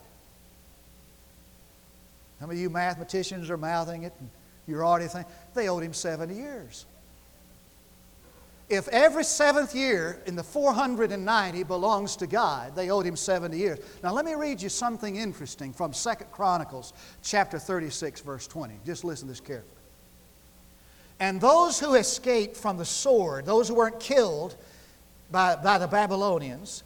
Some 2.40 2.50
of 2.50 2.56
you 2.56 2.70
mathematicians 2.70 3.50
are 3.50 3.56
mouthing 3.56 4.04
it, 4.04 4.12
and 4.20 4.28
you're 4.66 4.84
already 4.84 5.06
thinking, 5.06 5.32
they 5.54 5.68
owed 5.68 5.82
Him 5.82 5.94
70 5.94 6.34
years 6.34 6.84
if 8.68 8.86
every 8.88 9.24
seventh 9.24 9.74
year 9.74 10.20
in 10.26 10.36
the 10.36 10.42
490 10.42 11.62
belongs 11.62 12.16
to 12.16 12.26
God, 12.26 12.76
they 12.76 12.90
owed 12.90 13.06
him 13.06 13.16
70 13.16 13.56
years. 13.56 13.78
Now 14.02 14.12
let 14.12 14.24
me 14.24 14.34
read 14.34 14.60
you 14.60 14.68
something 14.68 15.16
interesting 15.16 15.72
from 15.72 15.92
Second 15.92 16.30
Chronicles 16.30 16.92
chapter 17.22 17.58
36 17.58 18.20
verse 18.20 18.46
20. 18.46 18.74
Just 18.84 19.04
listen 19.04 19.26
to 19.26 19.32
this 19.32 19.40
carefully. 19.40 19.72
And 21.20 21.40
those 21.40 21.80
who 21.80 21.94
escaped 21.94 22.56
from 22.56 22.76
the 22.76 22.84
sword, 22.84 23.46
those 23.46 23.68
who 23.68 23.74
weren't 23.74 23.98
killed 23.98 24.54
by, 25.30 25.56
by 25.56 25.78
the 25.78 25.88
Babylonians, 25.88 26.84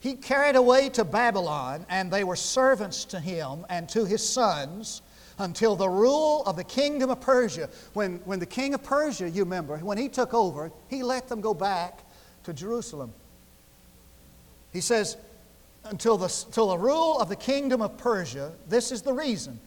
he 0.00 0.14
carried 0.14 0.56
away 0.56 0.88
to 0.90 1.04
Babylon, 1.04 1.86
and 1.88 2.10
they 2.10 2.24
were 2.24 2.36
servants 2.36 3.04
to 3.06 3.20
him 3.20 3.64
and 3.70 3.88
to 3.90 4.04
his 4.04 4.28
sons 4.28 5.00
until 5.42 5.74
the 5.74 5.88
rule 5.88 6.44
of 6.46 6.56
the 6.56 6.64
kingdom 6.64 7.10
of 7.10 7.20
Persia. 7.20 7.68
When, 7.94 8.18
when 8.24 8.38
the 8.38 8.46
king 8.46 8.74
of 8.74 8.82
Persia, 8.82 9.28
you 9.28 9.42
remember, 9.42 9.76
when 9.78 9.98
he 9.98 10.08
took 10.08 10.32
over, 10.32 10.70
he 10.88 11.02
let 11.02 11.28
them 11.28 11.40
go 11.40 11.52
back 11.52 12.04
to 12.44 12.52
Jerusalem. 12.52 13.12
He 14.72 14.80
says, 14.80 15.16
until 15.84 16.16
the, 16.16 16.32
until 16.46 16.68
the 16.68 16.78
rule 16.78 17.18
of 17.18 17.28
the 17.28 17.36
kingdom 17.36 17.82
of 17.82 17.98
Persia, 17.98 18.52
this 18.68 18.92
is 18.92 19.02
the 19.02 19.12
reason 19.12 19.58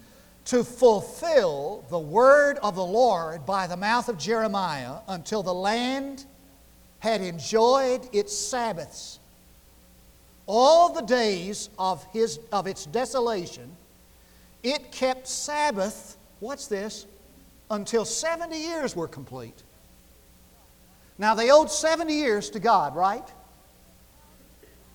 to 0.46 0.64
fulfill 0.64 1.84
the 1.90 2.00
word 2.00 2.58
of 2.60 2.76
the 2.76 2.86
Lord 2.86 3.46
by 3.46 3.68
the 3.68 3.76
mouth 3.76 4.08
of 4.08 4.18
Jeremiah 4.18 4.98
until 5.08 5.44
the 5.44 5.54
land 5.54 6.26
had 7.00 7.22
enjoyed 7.22 8.08
its 8.14 8.36
Sabbaths. 8.36 9.20
All 10.46 10.94
the 10.94 11.02
days 11.02 11.70
of, 11.78 12.06
his, 12.14 12.40
of 12.52 12.68
its 12.68 12.86
desolation, 12.86 13.76
it 14.65 14.91
kept 14.91 15.28
Sabbath, 15.28 16.17
what's 16.39 16.65
this, 16.65 17.06
until 17.69 18.04
70 18.04 18.58
years 18.58 18.95
were 18.95 19.08
complete. 19.08 19.63
Now 21.17 21.36
they 21.36 21.51
owed 21.51 21.69
70 21.69 22.13
years 22.13 22.49
to 22.49 22.60
God, 22.60 22.95
right? 22.95 23.28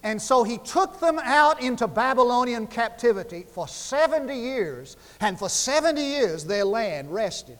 And 0.02 0.20
so 0.20 0.42
he 0.42 0.58
took 0.58 0.98
them 0.98 1.20
out 1.22 1.62
into 1.62 1.86
Babylonian 1.86 2.66
captivity 2.66 3.46
for 3.48 3.68
70 3.68 4.34
years, 4.34 4.96
and 5.20 5.38
for 5.38 5.48
70 5.48 6.02
years 6.02 6.44
their 6.44 6.64
land 6.64 7.12
rested. 7.12 7.58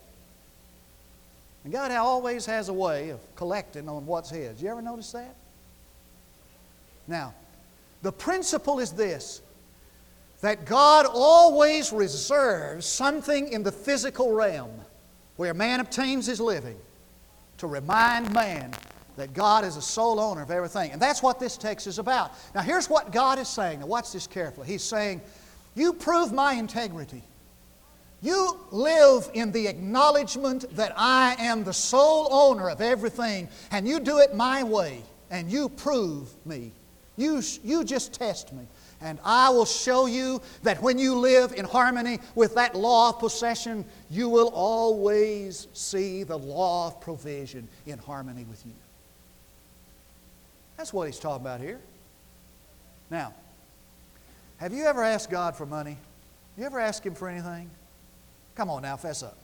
And 1.63 1.73
God 1.73 1.93
always 1.93 2.45
has 2.47 2.71
a 2.71 2.73
way 2.73 3.11
of 3.11 3.21
collecting 3.37 3.89
on 3.89 4.07
what's 4.07 4.31
His. 4.31 4.61
You 4.63 4.71
ever 4.71 4.83
notice 4.83 5.13
that? 5.13 5.37
Now, 7.07 7.35
the 8.03 8.13
principle 8.13 8.81
is 8.81 8.93
this 8.93 9.43
that 10.41 10.65
God 10.65 11.07
always 11.07 11.93
reserves 11.93 12.87
something 12.87 13.49
in 13.49 13.63
the 13.63 13.73
physical 13.73 14.33
realm 14.33 14.73
where 15.37 15.55
man 15.55 15.81
obtains 15.81 16.27
his 16.27 16.41
living 16.41 16.77
to 17.59 17.67
remind 17.67 18.33
man 18.33 18.73
that 19.17 19.35
God 19.35 19.65
is 19.65 19.75
the 19.75 19.83
sole 19.83 20.19
owner 20.19 20.43
of 20.43 20.51
everything. 20.51 20.93
And 20.93 21.01
that's 21.01 21.23
what 21.23 21.39
this 21.39 21.59
text 21.59 21.87
is 21.87 21.99
about. 21.99 22.33
Now, 22.55 22.63
here's 22.63 22.89
what 22.89 23.13
God 23.13 23.39
is 23.39 23.49
saying. 23.49 23.81
Now, 23.81 23.87
watch 23.87 24.13
this 24.13 24.27
carefully. 24.27 24.67
He's 24.67 24.83
saying, 24.83 25.21
You 25.75 25.93
prove 25.93 26.33
my 26.33 26.55
integrity. 26.55 27.23
You 28.23 28.59
live 28.71 29.31
in 29.35 29.51
the 29.53 29.67
acknowledgement 29.67 30.75
that 30.77 30.93
I 30.97 31.37
am 31.39 31.65
the 31.65 31.73
sole 31.73 32.29
owner 32.31 32.69
of 32.69 32.81
everything, 32.81 33.49
and 33.71 33.89
you 33.89 33.99
do 33.99 34.19
it 34.19 34.35
my 34.35 34.63
way, 34.63 35.03
and 35.31 35.51
you 35.51 35.69
prove 35.71 36.29
me. 36.47 36.73
You, 37.17 37.43
you 37.65 37.85
just 37.85 38.13
test 38.13 38.53
me. 38.53 38.67
And 39.03 39.19
I 39.25 39.49
will 39.49 39.65
show 39.65 40.07
you 40.07 40.43
that 40.63 40.83
when 40.83 40.99
you 40.99 41.15
live 41.15 41.53
in 41.53 41.65
harmony 41.65 42.19
with 42.35 42.55
that 42.57 42.75
law 42.75 43.11
of 43.11 43.19
possession, 43.19 43.85
you 44.11 44.29
will 44.29 44.49
always 44.49 45.69
see 45.73 46.23
the 46.23 46.37
law 46.37 46.89
of 46.89 47.01
provision 47.01 47.67
in 47.87 47.99
harmony 47.99 48.45
with 48.45 48.65
you. 48.67 48.73
That's 50.77 50.93
what 50.93 51.07
he's 51.07 51.19
talking 51.19 51.45
about 51.45 51.61
here. 51.61 51.81
Now, 53.11 53.35
have 54.59 54.73
you 54.75 54.85
ever 54.85 55.03
asked 55.03 55.31
God 55.31 55.57
for 55.57 55.65
money? 55.65 55.97
You 56.59 56.65
ever 56.67 56.79
ask 56.79 57.05
Him 57.05 57.15
for 57.15 57.29
anything? 57.29 57.71
Come 58.55 58.69
on 58.69 58.83
now, 58.83 58.97
fess 58.97 59.23
up. 59.23 59.39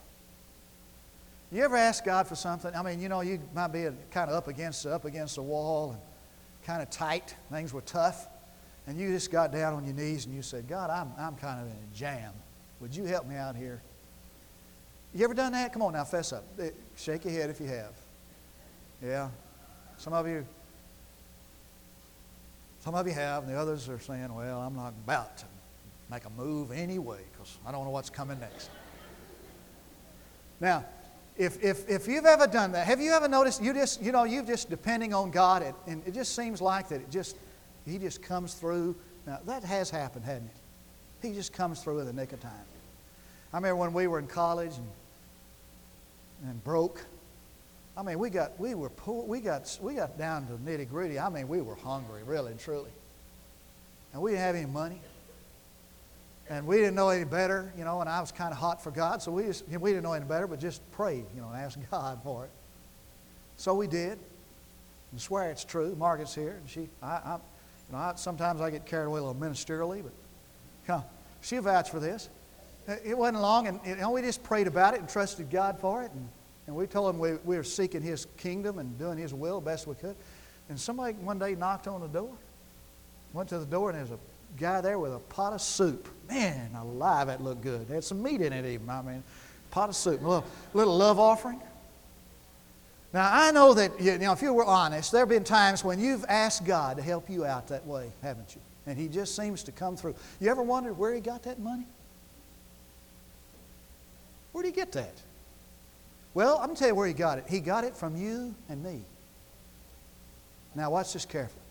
You 1.51 1.63
ever 1.63 1.75
ask 1.75 2.05
God 2.05 2.27
for 2.27 2.35
something? 2.35 2.75
I 2.75 2.83
mean, 2.83 3.01
you 3.01 3.09
know, 3.09 3.21
you 3.21 3.39
might 3.55 3.69
be 3.69 3.87
kind 4.11 4.29
of 4.29 4.35
up 4.35 4.47
against 4.47 4.85
up 4.85 5.05
against 5.05 5.37
a 5.37 5.41
wall 5.41 5.91
and 5.91 5.99
kind 6.65 6.81
of 6.81 6.89
tight. 6.91 7.33
Things 7.49 7.73
were 7.73 7.81
tough 7.81 8.27
and 8.87 8.97
you 8.97 9.09
just 9.09 9.29
got 9.31 9.51
down 9.51 9.73
on 9.73 9.85
your 9.85 9.93
knees 9.93 10.25
and 10.25 10.33
you 10.33 10.41
said, 10.41 10.67
God, 10.67 10.89
I'm, 10.89 11.11
I'm 11.19 11.35
kind 11.35 11.59
of 11.59 11.67
in 11.67 11.73
a 11.73 11.95
jam. 11.95 12.31
Would 12.79 12.95
you 12.95 13.03
help 13.03 13.27
me 13.27 13.35
out 13.35 13.55
here? 13.55 13.81
You 15.13 15.25
ever 15.25 15.33
done 15.33 15.51
that? 15.51 15.73
Come 15.73 15.81
on 15.81 15.93
now, 15.93 16.05
fess 16.05 16.31
up. 16.31 16.45
Eh, 16.59 16.69
shake 16.95 17.25
your 17.25 17.33
head 17.33 17.49
if 17.49 17.59
you 17.59 17.67
have. 17.67 17.91
Yeah. 19.03 19.29
Some 19.97 20.13
of 20.13 20.27
you, 20.27 20.45
some 22.79 22.95
of 22.95 23.05
you 23.05 23.13
have, 23.13 23.43
and 23.43 23.51
the 23.51 23.59
others 23.59 23.89
are 23.89 23.99
saying, 23.99 24.33
well, 24.33 24.61
I'm 24.61 24.75
not 24.75 24.93
about 25.03 25.37
to 25.39 25.45
make 26.09 26.23
a 26.23 26.29
move 26.29 26.71
anyway 26.71 27.19
because 27.31 27.57
I 27.65 27.71
don't 27.71 27.83
know 27.83 27.89
what's 27.89 28.09
coming 28.09 28.39
next. 28.39 28.69
Now, 30.61 30.85
if, 31.37 31.61
if, 31.63 31.89
if 31.89 32.07
you've 32.07 32.25
ever 32.25 32.47
done 32.47 32.71
that, 32.71 32.87
have 32.87 33.01
you 33.01 33.11
ever 33.11 33.27
noticed 33.27 33.61
you 33.61 33.73
just, 33.73 34.01
you 34.01 34.11
know, 34.11 34.23
you're 34.23 34.43
just 34.43 34.69
depending 34.69 35.13
on 35.13 35.29
God 35.29 35.61
and, 35.61 35.75
and 35.87 36.07
it 36.07 36.13
just 36.13 36.35
seems 36.35 36.61
like 36.61 36.89
that 36.89 37.01
it 37.01 37.11
just 37.11 37.35
he 37.87 37.97
just 37.97 38.21
comes 38.21 38.53
through. 38.53 38.95
Now, 39.25 39.39
that 39.45 39.63
has 39.63 39.89
happened, 39.89 40.25
hadn't 40.25 40.47
it? 40.47 41.27
He 41.27 41.33
just 41.33 41.53
comes 41.53 41.81
through 41.81 41.99
in 41.99 42.05
the 42.05 42.13
nick 42.13 42.33
of 42.33 42.39
time. 42.39 42.51
I 43.53 43.57
remember 43.57 43.77
when 43.77 43.93
we 43.93 44.07
were 44.07 44.19
in 44.19 44.27
college 44.27 44.73
and, 44.75 46.49
and 46.49 46.63
broke. 46.63 47.03
I 47.95 48.03
mean, 48.03 48.19
we 48.19 48.29
got, 48.29 48.59
we 48.59 48.75
were 48.75 48.89
poor, 48.89 49.25
we 49.25 49.39
got, 49.39 49.77
we 49.81 49.95
got 49.95 50.17
down 50.17 50.45
to 50.47 50.53
nitty 50.53 50.89
gritty. 50.89 51.17
I 51.17 51.29
mean, 51.29 51.47
we 51.47 51.61
were 51.61 51.75
hungry, 51.75 52.21
really 52.23 52.51
and 52.51 52.59
truly. 52.59 52.91
And 54.13 54.21
we 54.21 54.31
didn't 54.31 54.43
have 54.43 54.55
any 54.55 54.65
money. 54.65 55.01
and 56.49 56.67
we 56.67 56.77
didn't 56.77 56.95
know 56.95 57.09
any 57.09 57.25
better, 57.25 57.73
you 57.77 57.83
know, 57.83 58.01
and 58.01 58.09
I 58.09 58.21
was 58.21 58.31
kind 58.31 58.51
of 58.51 58.57
hot 58.57 58.83
for 58.83 58.91
God, 58.91 59.21
so 59.21 59.31
we, 59.31 59.43
just, 59.43 59.67
we 59.67 59.91
didn't 59.91 60.03
know 60.03 60.13
any 60.13 60.25
better, 60.25 60.47
but 60.47 60.59
just 60.59 60.89
prayed, 60.91 61.25
you 61.33 61.41
know, 61.41 61.49
and 61.49 61.57
asked 61.57 61.79
God 61.91 62.19
for 62.23 62.45
it. 62.45 62.51
So 63.57 63.73
we 63.73 63.87
did. 63.87 64.19
I 65.15 65.19
swear 65.19 65.49
it's 65.49 65.63
true. 65.63 65.95
Margaret's 65.95 66.35
here, 66.35 66.57
and 66.59 66.69
she, 66.69 66.89
I, 67.01 67.07
I, 67.07 67.37
I, 67.95 68.13
sometimes 68.15 68.61
I 68.61 68.69
get 68.69 68.85
carried 68.85 69.05
away 69.05 69.19
a 69.19 69.23
little 69.23 69.41
ministerially, 69.41 70.03
but 70.03 70.11
know, 70.87 71.03
she 71.41 71.57
vouched 71.57 71.89
for 71.89 71.99
this. 71.99 72.29
It 73.05 73.17
wasn't 73.17 73.41
long, 73.41 73.67
and 73.67 74.11
we 74.11 74.21
just 74.21 74.43
prayed 74.43 74.67
about 74.67 74.93
it 74.93 75.01
and 75.01 75.09
trusted 75.09 75.49
God 75.49 75.77
for 75.79 76.03
it, 76.03 76.11
and, 76.11 76.29
and 76.67 76.75
we 76.75 76.87
told 76.87 77.13
him 77.13 77.19
we, 77.19 77.33
we 77.43 77.57
were 77.57 77.63
seeking 77.63 78.01
His 78.01 78.27
kingdom 78.37 78.79
and 78.79 78.97
doing 78.97 79.17
His 79.17 79.33
will 79.33 79.59
best 79.59 79.87
we 79.87 79.95
could. 79.95 80.15
And 80.69 80.79
somebody 80.79 81.13
one 81.15 81.37
day 81.37 81.55
knocked 81.55 81.87
on 81.87 81.99
the 81.99 82.07
door, 82.07 82.33
went 83.33 83.49
to 83.49 83.59
the 83.59 83.65
door, 83.65 83.89
and 83.89 83.99
there's 83.99 84.11
a 84.11 84.19
guy 84.57 84.79
there 84.79 84.99
with 84.99 85.13
a 85.13 85.19
pot 85.19 85.53
of 85.53 85.61
soup. 85.61 86.07
Man, 86.29 86.73
alive, 86.75 87.27
that 87.27 87.43
looked 87.43 87.61
good. 87.61 87.87
Had 87.89 88.03
some 88.05 88.23
meat 88.23 88.41
in 88.41 88.53
it, 88.53 88.65
even. 88.65 88.89
I 88.89 89.01
mean, 89.01 89.23
pot 89.69 89.89
of 89.89 89.95
soup, 89.95 90.21
a 90.21 90.27
little, 90.27 90.45
little 90.73 90.97
love 90.97 91.19
offering. 91.19 91.61
Now, 93.13 93.29
I 93.31 93.51
know 93.51 93.73
that, 93.73 93.99
you 94.01 94.17
know, 94.17 94.33
if 94.33 94.41
you 94.41 94.53
were 94.53 94.65
honest, 94.65 95.11
there 95.11 95.21
have 95.21 95.29
been 95.29 95.43
times 95.43 95.83
when 95.83 95.99
you've 95.99 96.25
asked 96.27 96.65
God 96.65 96.97
to 96.97 97.03
help 97.03 97.29
you 97.29 97.45
out 97.45 97.67
that 97.69 97.85
way, 97.85 98.11
haven't 98.21 98.55
you? 98.55 98.61
And 98.85 98.97
He 98.97 99.07
just 99.07 99.35
seems 99.35 99.63
to 99.63 99.71
come 99.71 99.95
through. 99.95 100.15
You 100.39 100.49
ever 100.49 100.61
wondered 100.61 100.97
where 100.97 101.13
He 101.13 101.21
got 101.21 101.43
that 101.43 101.59
money? 101.59 101.87
Where 104.51 104.63
did 104.63 104.69
He 104.69 104.75
get 104.75 104.91
that? 104.93 105.13
Well, 106.33 106.57
I'm 106.57 106.65
going 106.65 106.75
to 106.75 106.79
tell 106.79 106.89
you 106.89 106.95
where 106.95 107.07
He 107.07 107.13
got 107.13 107.37
it. 107.37 107.45
He 107.47 107.59
got 107.59 107.83
it 107.83 107.95
from 107.95 108.17
you 108.17 108.53
and 108.69 108.83
me. 108.83 109.01
Now, 110.75 110.91
watch 110.91 111.13
this 111.13 111.25
carefully. 111.25 111.63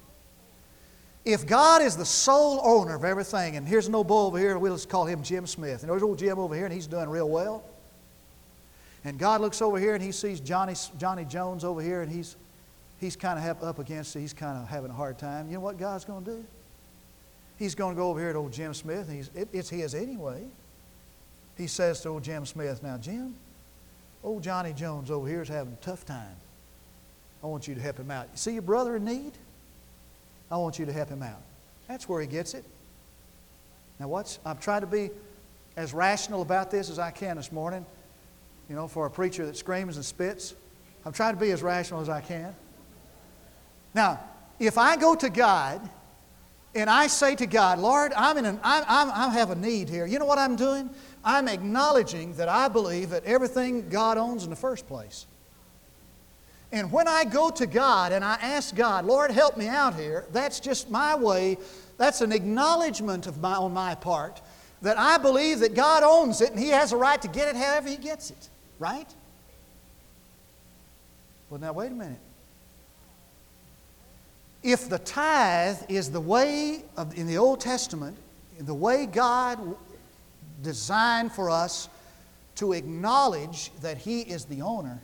If 1.24 1.46
God 1.46 1.82
is 1.82 1.96
the 1.96 2.04
sole 2.04 2.60
owner 2.62 2.94
of 2.94 3.04
everything, 3.04 3.56
and 3.56 3.68
here's 3.68 3.88
an 3.88 3.94
old 3.94 4.06
boy 4.06 4.26
over 4.26 4.38
here, 4.38 4.56
we'll 4.58 4.74
just 4.74 4.88
call 4.88 5.06
him 5.06 5.22
Jim 5.22 5.46
Smith, 5.46 5.82
and 5.82 5.90
there's 5.90 6.02
old 6.02 6.18
Jim 6.18 6.38
over 6.38 6.54
here, 6.54 6.64
and 6.64 6.72
he's 6.72 6.86
doing 6.86 7.08
real 7.08 7.28
well. 7.28 7.64
And 9.06 9.20
God 9.20 9.40
looks 9.40 9.62
over 9.62 9.78
here 9.78 9.94
and 9.94 10.02
he 10.02 10.10
sees 10.10 10.40
Johnny, 10.40 10.74
Johnny 10.98 11.24
Jones 11.24 11.62
over 11.62 11.80
here 11.80 12.02
and 12.02 12.10
he's, 12.10 12.34
he's 12.98 13.14
kind 13.14 13.38
of 13.38 13.62
up 13.62 13.78
against 13.78 14.16
it. 14.16 14.20
He's 14.20 14.32
kind 14.32 14.58
of 14.58 14.68
having 14.68 14.90
a 14.90 14.94
hard 14.94 15.16
time. 15.16 15.46
You 15.46 15.54
know 15.54 15.60
what 15.60 15.78
God's 15.78 16.04
going 16.04 16.24
to 16.24 16.30
do? 16.32 16.44
He's 17.56 17.76
going 17.76 17.94
to 17.94 17.96
go 17.96 18.10
over 18.10 18.18
here 18.18 18.32
to 18.32 18.38
old 18.40 18.52
Jim 18.52 18.74
Smith. 18.74 19.06
And 19.06 19.16
he's, 19.16 19.30
it, 19.32 19.48
it's 19.52 19.70
his 19.70 19.94
anyway. 19.94 20.42
He 21.56 21.68
says 21.68 22.00
to 22.00 22.08
old 22.08 22.24
Jim 22.24 22.44
Smith, 22.46 22.82
Now, 22.82 22.98
Jim, 22.98 23.36
old 24.24 24.42
Johnny 24.42 24.72
Jones 24.72 25.08
over 25.08 25.28
here 25.28 25.40
is 25.40 25.48
having 25.48 25.74
a 25.74 25.84
tough 25.84 26.04
time. 26.04 26.36
I 27.44 27.46
want 27.46 27.68
you 27.68 27.76
to 27.76 27.80
help 27.80 27.98
him 27.98 28.10
out. 28.10 28.26
You 28.32 28.38
see 28.38 28.54
your 28.54 28.62
brother 28.62 28.96
in 28.96 29.04
need? 29.04 29.34
I 30.50 30.56
want 30.56 30.80
you 30.80 30.86
to 30.86 30.92
help 30.92 31.10
him 31.10 31.22
out. 31.22 31.42
That's 31.86 32.08
where 32.08 32.20
he 32.20 32.26
gets 32.26 32.54
it. 32.54 32.64
Now, 34.00 34.08
what's, 34.08 34.40
I've 34.44 34.58
tried 34.58 34.80
to 34.80 34.88
be 34.88 35.10
as 35.76 35.94
rational 35.94 36.42
about 36.42 36.72
this 36.72 36.90
as 36.90 36.98
I 36.98 37.12
can 37.12 37.36
this 37.36 37.52
morning 37.52 37.86
you 38.68 38.74
know, 38.74 38.88
for 38.88 39.06
a 39.06 39.10
preacher 39.10 39.46
that 39.46 39.56
screams 39.56 39.96
and 39.96 40.04
spits. 40.04 40.54
I'm 41.04 41.12
trying 41.12 41.34
to 41.34 41.40
be 41.40 41.50
as 41.50 41.62
rational 41.62 42.00
as 42.00 42.08
I 42.08 42.20
can. 42.20 42.54
Now, 43.94 44.20
if 44.58 44.76
I 44.76 44.96
go 44.96 45.14
to 45.14 45.30
God 45.30 45.88
and 46.74 46.90
I 46.90 47.06
say 47.06 47.36
to 47.36 47.46
God, 47.46 47.78
Lord, 47.78 48.12
I'm 48.14 48.36
in 48.38 48.44
an, 48.44 48.60
I'm, 48.62 48.84
I'm, 48.86 49.10
I 49.10 49.32
have 49.34 49.50
a 49.50 49.54
need 49.54 49.88
here, 49.88 50.06
you 50.06 50.18
know 50.18 50.26
what 50.26 50.38
I'm 50.38 50.56
doing? 50.56 50.90
I'm 51.24 51.48
acknowledging 51.48 52.34
that 52.36 52.48
I 52.48 52.68
believe 52.68 53.10
that 53.10 53.24
everything 53.24 53.88
God 53.88 54.18
owns 54.18 54.44
in 54.44 54.50
the 54.50 54.56
first 54.56 54.86
place. 54.86 55.26
And 56.72 56.90
when 56.90 57.06
I 57.08 57.24
go 57.24 57.50
to 57.50 57.66
God 57.66 58.12
and 58.12 58.24
I 58.24 58.34
ask 58.34 58.74
God, 58.74 59.04
Lord, 59.06 59.30
help 59.30 59.56
me 59.56 59.68
out 59.68 59.94
here, 59.94 60.26
that's 60.32 60.60
just 60.60 60.90
my 60.90 61.14
way. 61.14 61.58
That's 61.96 62.20
an 62.20 62.32
acknowledgement 62.32 63.26
of 63.26 63.40
my, 63.40 63.54
on 63.54 63.72
my 63.72 63.94
part 63.94 64.42
that 64.82 64.98
I 64.98 65.18
believe 65.18 65.60
that 65.60 65.74
God 65.74 66.02
owns 66.02 66.40
it 66.40 66.50
and 66.50 66.58
He 66.58 66.68
has 66.68 66.92
a 66.92 66.96
right 66.96 67.20
to 67.22 67.28
get 67.28 67.48
it 67.48 67.56
however 67.56 67.88
He 67.88 67.96
gets 67.96 68.30
it. 68.30 68.50
Right? 68.78 69.08
Well, 71.48 71.60
now, 71.60 71.72
wait 71.72 71.92
a 71.92 71.94
minute. 71.94 72.18
If 74.62 74.88
the 74.88 74.98
tithe 74.98 75.78
is 75.88 76.10
the 76.10 76.20
way 76.20 76.82
of, 76.96 77.16
in 77.16 77.26
the 77.26 77.38
Old 77.38 77.60
Testament, 77.60 78.16
the 78.58 78.74
way 78.74 79.06
God 79.06 79.76
designed 80.62 81.32
for 81.32 81.50
us 81.50 81.88
to 82.56 82.72
acknowledge 82.72 83.70
that 83.80 83.98
He 83.98 84.22
is 84.22 84.44
the 84.46 84.62
owner, 84.62 85.00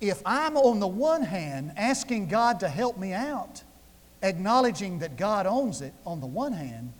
if 0.00 0.20
I'm 0.26 0.56
on 0.56 0.80
the 0.80 0.86
one 0.86 1.22
hand 1.22 1.72
asking 1.76 2.26
God 2.26 2.60
to 2.60 2.68
help 2.68 2.98
me 2.98 3.12
out, 3.12 3.62
acknowledging 4.22 4.98
that 4.98 5.16
God 5.16 5.46
owns 5.46 5.80
it 5.80 5.94
on 6.04 6.20
the 6.20 6.26
one 6.26 6.52
hand, 6.52 6.92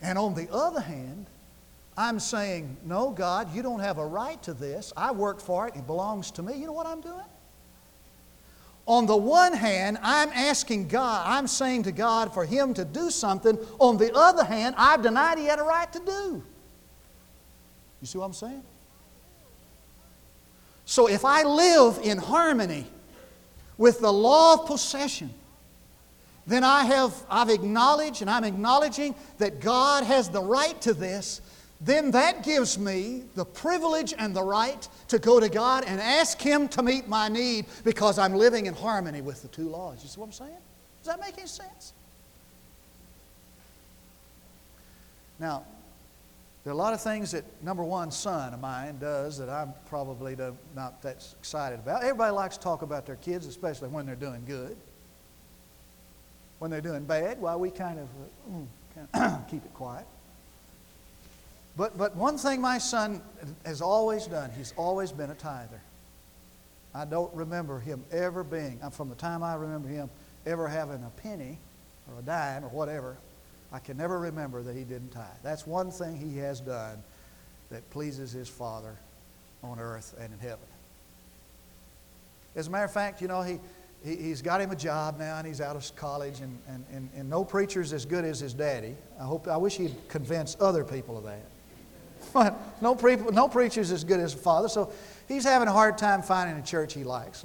and 0.00 0.18
on 0.18 0.34
the 0.34 0.48
other 0.50 0.80
hand, 0.80 1.26
I'm 1.96 2.18
saying, 2.18 2.76
no, 2.84 3.10
God, 3.10 3.54
you 3.54 3.62
don't 3.62 3.80
have 3.80 3.98
a 3.98 4.06
right 4.06 4.42
to 4.42 4.54
this. 4.54 4.92
I 4.96 5.12
worked 5.12 5.42
for 5.42 5.68
it, 5.68 5.76
it 5.76 5.86
belongs 5.86 6.30
to 6.32 6.42
me. 6.42 6.54
You 6.54 6.66
know 6.66 6.72
what 6.72 6.86
I'm 6.86 7.00
doing? 7.00 7.24
On 8.86 9.06
the 9.06 9.16
one 9.16 9.54
hand, 9.54 9.98
I'm 10.02 10.28
asking 10.30 10.88
God, 10.88 11.26
I'm 11.26 11.46
saying 11.46 11.84
to 11.84 11.92
God 11.92 12.34
for 12.34 12.44
Him 12.44 12.74
to 12.74 12.84
do 12.84 13.10
something. 13.10 13.58
On 13.78 13.96
the 13.96 14.14
other 14.14 14.44
hand, 14.44 14.74
I've 14.76 15.02
denied 15.02 15.38
He 15.38 15.46
had 15.46 15.58
a 15.58 15.62
right 15.62 15.90
to 15.92 16.00
do. 16.00 16.42
You 18.00 18.06
see 18.06 18.18
what 18.18 18.26
I'm 18.26 18.34
saying? 18.34 18.62
So 20.84 21.08
if 21.08 21.24
I 21.24 21.44
live 21.44 21.98
in 22.02 22.18
harmony 22.18 22.86
with 23.78 24.00
the 24.00 24.12
law 24.12 24.54
of 24.54 24.66
possession, 24.66 25.32
then 26.46 26.62
I 26.62 26.84
have 26.84 27.14
I've 27.30 27.48
acknowledged 27.48 28.20
and 28.20 28.28
I'm 28.28 28.44
acknowledging 28.44 29.14
that 29.38 29.60
God 29.60 30.04
has 30.04 30.28
the 30.28 30.42
right 30.42 30.78
to 30.82 30.92
this 30.92 31.40
then 31.80 32.12
that 32.12 32.44
gives 32.44 32.78
me 32.78 33.24
the 33.34 33.44
privilege 33.44 34.14
and 34.16 34.34
the 34.34 34.42
right 34.42 34.88
to 35.08 35.18
go 35.18 35.40
to 35.40 35.48
God 35.48 35.84
and 35.86 36.00
ask 36.00 36.40
Him 36.40 36.68
to 36.68 36.82
meet 36.82 37.08
my 37.08 37.28
need 37.28 37.66
because 37.84 38.18
I'm 38.18 38.34
living 38.34 38.66
in 38.66 38.74
harmony 38.74 39.20
with 39.20 39.42
the 39.42 39.48
two 39.48 39.68
laws. 39.68 40.02
You 40.02 40.08
see 40.08 40.20
what 40.20 40.26
I'm 40.26 40.32
saying? 40.32 40.56
Does 41.02 41.14
that 41.14 41.20
make 41.20 41.36
any 41.36 41.46
sense? 41.46 41.92
Now, 45.38 45.64
there 46.62 46.70
are 46.70 46.74
a 46.74 46.78
lot 46.78 46.94
of 46.94 47.02
things 47.02 47.32
that 47.32 47.44
number 47.62 47.84
one 47.84 48.10
son 48.10 48.54
of 48.54 48.60
mine 48.60 48.96
does 48.98 49.36
that 49.36 49.50
I'm 49.50 49.74
probably 49.86 50.36
not 50.74 51.02
that 51.02 51.26
excited 51.38 51.78
about. 51.78 52.02
Everybody 52.02 52.32
likes 52.32 52.56
to 52.56 52.62
talk 52.62 52.80
about 52.80 53.04
their 53.04 53.16
kids, 53.16 53.46
especially 53.46 53.88
when 53.88 54.06
they're 54.06 54.14
doing 54.14 54.44
good. 54.46 54.76
When 56.60 56.70
they're 56.70 56.80
doing 56.80 57.04
bad, 57.04 57.38
well, 57.38 57.60
we 57.60 57.70
kind 57.70 57.98
of, 57.98 58.06
uh, 58.06 58.50
mm, 58.50 58.66
kind 58.94 59.32
of 59.34 59.46
keep 59.50 59.62
it 59.62 59.74
quiet. 59.74 60.06
But, 61.76 61.98
but 61.98 62.14
one 62.14 62.38
thing 62.38 62.60
my 62.60 62.78
son 62.78 63.20
has 63.64 63.80
always 63.80 64.26
done, 64.26 64.50
he's 64.56 64.72
always 64.76 65.10
been 65.10 65.30
a 65.30 65.34
tither. 65.34 65.80
I 66.94 67.04
don't 67.04 67.34
remember 67.34 67.80
him 67.80 68.04
ever 68.12 68.44
being, 68.44 68.78
uh, 68.82 68.90
from 68.90 69.08
the 69.08 69.16
time 69.16 69.42
I 69.42 69.54
remember 69.54 69.88
him, 69.88 70.08
ever 70.46 70.68
having 70.68 71.02
a 71.02 71.10
penny 71.20 71.58
or 72.08 72.20
a 72.20 72.22
dime 72.22 72.64
or 72.64 72.68
whatever. 72.68 73.16
I 73.72 73.80
can 73.80 73.96
never 73.96 74.20
remember 74.20 74.62
that 74.62 74.76
he 74.76 74.84
didn't 74.84 75.10
tithe. 75.10 75.24
That's 75.42 75.66
one 75.66 75.90
thing 75.90 76.16
he 76.16 76.38
has 76.38 76.60
done 76.60 77.02
that 77.70 77.88
pleases 77.90 78.30
his 78.30 78.48
Father 78.48 78.94
on 79.64 79.80
earth 79.80 80.14
and 80.20 80.32
in 80.32 80.38
heaven. 80.38 80.66
As 82.54 82.68
a 82.68 82.70
matter 82.70 82.84
of 82.84 82.92
fact, 82.92 83.20
you 83.20 83.26
know, 83.26 83.42
he, 83.42 83.58
he, 84.04 84.30
has 84.30 84.42
got 84.42 84.60
him 84.60 84.70
a 84.70 84.76
job 84.76 85.18
now 85.18 85.38
and 85.38 85.46
he's 85.46 85.60
out 85.60 85.74
of 85.74 85.96
college, 85.96 86.38
and, 86.40 86.56
and, 86.68 86.84
and, 86.92 87.10
and 87.16 87.28
no 87.28 87.44
preacher's 87.44 87.92
as 87.92 88.04
good 88.04 88.24
as 88.24 88.38
his 88.38 88.54
daddy. 88.54 88.94
I, 89.18 89.24
hope, 89.24 89.48
I 89.48 89.56
wish 89.56 89.76
he'd 89.76 89.96
convince 90.08 90.56
other 90.60 90.84
people 90.84 91.18
of 91.18 91.24
that. 91.24 91.42
no, 92.80 92.94
pre- 92.94 93.16
no 93.16 93.48
preacher's 93.48 93.90
as 93.90 94.04
good 94.04 94.20
as 94.20 94.34
a 94.34 94.38
father. 94.38 94.68
So 94.68 94.92
he's 95.28 95.44
having 95.44 95.68
a 95.68 95.72
hard 95.72 95.98
time 95.98 96.22
finding 96.22 96.56
a 96.56 96.62
church 96.62 96.94
he 96.94 97.04
likes. 97.04 97.44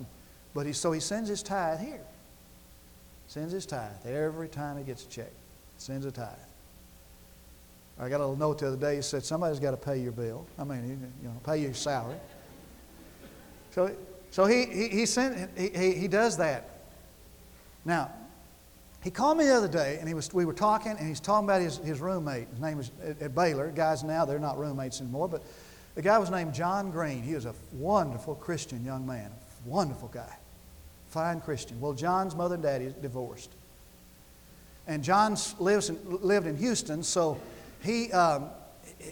But 0.54 0.66
he, 0.66 0.74
so 0.74 0.92
he 0.92 1.00
sends 1.00 1.30
his 1.30 1.44
tithe 1.44 1.80
here. 1.80 2.02
Sends 3.28 3.54
his 3.54 3.66
tithe 3.66 3.92
every 4.06 4.48
time 4.48 4.78
he 4.78 4.84
gets 4.84 5.06
a 5.06 5.10
check. 5.10 5.32
Sends 5.78 6.06
a 6.06 6.12
tithe. 6.12 6.28
I 8.00 8.08
got 8.08 8.18
a 8.18 8.26
little 8.26 8.38
note 8.38 8.60
the 8.60 8.68
other 8.68 8.78
day. 8.78 8.96
He 8.96 9.02
said, 9.02 9.24
somebody's 9.24 9.60
got 9.60 9.72
to 9.72 9.78
pay 9.78 9.98
your 9.98 10.14
bill. 10.14 10.46
I 10.58 10.64
mean, 10.64 11.12
you 11.22 11.28
know, 11.28 11.36
pay 11.46 11.58
your 11.58 11.74
salary. 11.74 12.18
So, 13.72 13.92
so 14.32 14.46
he, 14.46 14.66
he, 14.66 14.88
he, 14.88 15.06
sent, 15.06 15.50
he, 15.58 15.70
he, 15.70 15.94
he 15.94 16.08
does 16.08 16.38
that. 16.38 16.70
Now, 17.84 18.12
he 19.02 19.12
called 19.12 19.38
me 19.38 19.46
the 19.46 19.56
other 19.56 19.68
day, 19.68 19.98
and 20.00 20.08
he 20.08 20.14
was, 20.14 20.34
we 20.34 20.44
were 20.46 20.54
talking, 20.54 20.92
and 20.92 21.08
he's 21.08 21.22
talking 21.22 21.48
about 21.48 21.62
his, 21.62 21.78
his 21.78 22.02
roommate. 22.02 22.50
His 22.50 22.60
name 22.60 22.78
was 22.78 22.92
at, 23.04 23.22
at 23.22 23.36
Baylor. 23.36 23.72
Guys 23.72 24.04
now, 24.04 24.26
they're 24.26 24.40
not 24.40 24.58
roommates 24.58 25.00
anymore, 25.00 25.30
but 25.30 25.42
the 25.96 26.02
guy 26.02 26.18
was 26.18 26.30
named 26.30 26.54
John 26.54 26.92
Green. 26.92 27.24
He 27.24 27.34
was 27.34 27.46
a 27.46 27.56
wonderful 27.74 28.36
Christian 28.36 28.84
young 28.84 29.08
man, 29.08 29.32
wonderful 29.66 30.10
guy, 30.10 30.36
fine 31.08 31.40
Christian. 31.40 31.80
Well, 31.80 31.94
John's 31.94 32.36
mother 32.36 32.56
and 32.56 32.64
daddy 32.64 32.94
divorced. 33.02 33.52
And 34.86 35.04
John 35.04 35.38
lives 35.60 35.90
in, 35.90 35.98
lived 36.06 36.48
in 36.48 36.58
Houston, 36.58 37.04
so 37.04 37.40
he, 37.82 38.12
um, 38.12 38.50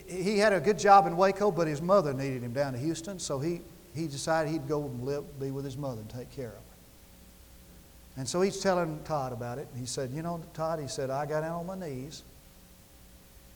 he 0.07 0.37
had 0.37 0.51
a 0.51 0.59
good 0.59 0.79
job 0.79 1.07
in 1.07 1.15
Waco, 1.15 1.49
but 1.49 1.67
his 1.67 1.81
mother 1.81 2.13
needed 2.13 2.43
him 2.43 2.51
down 2.51 2.73
to 2.73 2.79
Houston, 2.79 3.19
so 3.19 3.39
he, 3.39 3.61
he 3.95 4.07
decided 4.07 4.51
he'd 4.51 4.67
go 4.67 4.83
and 4.83 5.03
live, 5.03 5.39
be 5.39 5.51
with 5.51 5.63
his 5.63 5.77
mother 5.77 6.01
and 6.01 6.09
take 6.09 6.29
care 6.31 6.49
of 6.49 6.55
her. 6.55 6.66
And 8.17 8.27
so 8.27 8.41
he's 8.41 8.59
telling 8.59 8.99
Todd 9.03 9.31
about 9.31 9.59
it. 9.59 9.67
And 9.71 9.79
He 9.79 9.85
said, 9.85 10.11
You 10.11 10.23
know, 10.23 10.41
Todd, 10.53 10.79
he 10.79 10.87
said, 10.87 11.09
I 11.09 11.25
got 11.25 11.41
down 11.41 11.59
on 11.59 11.65
my 11.65 11.77
knees 11.77 12.23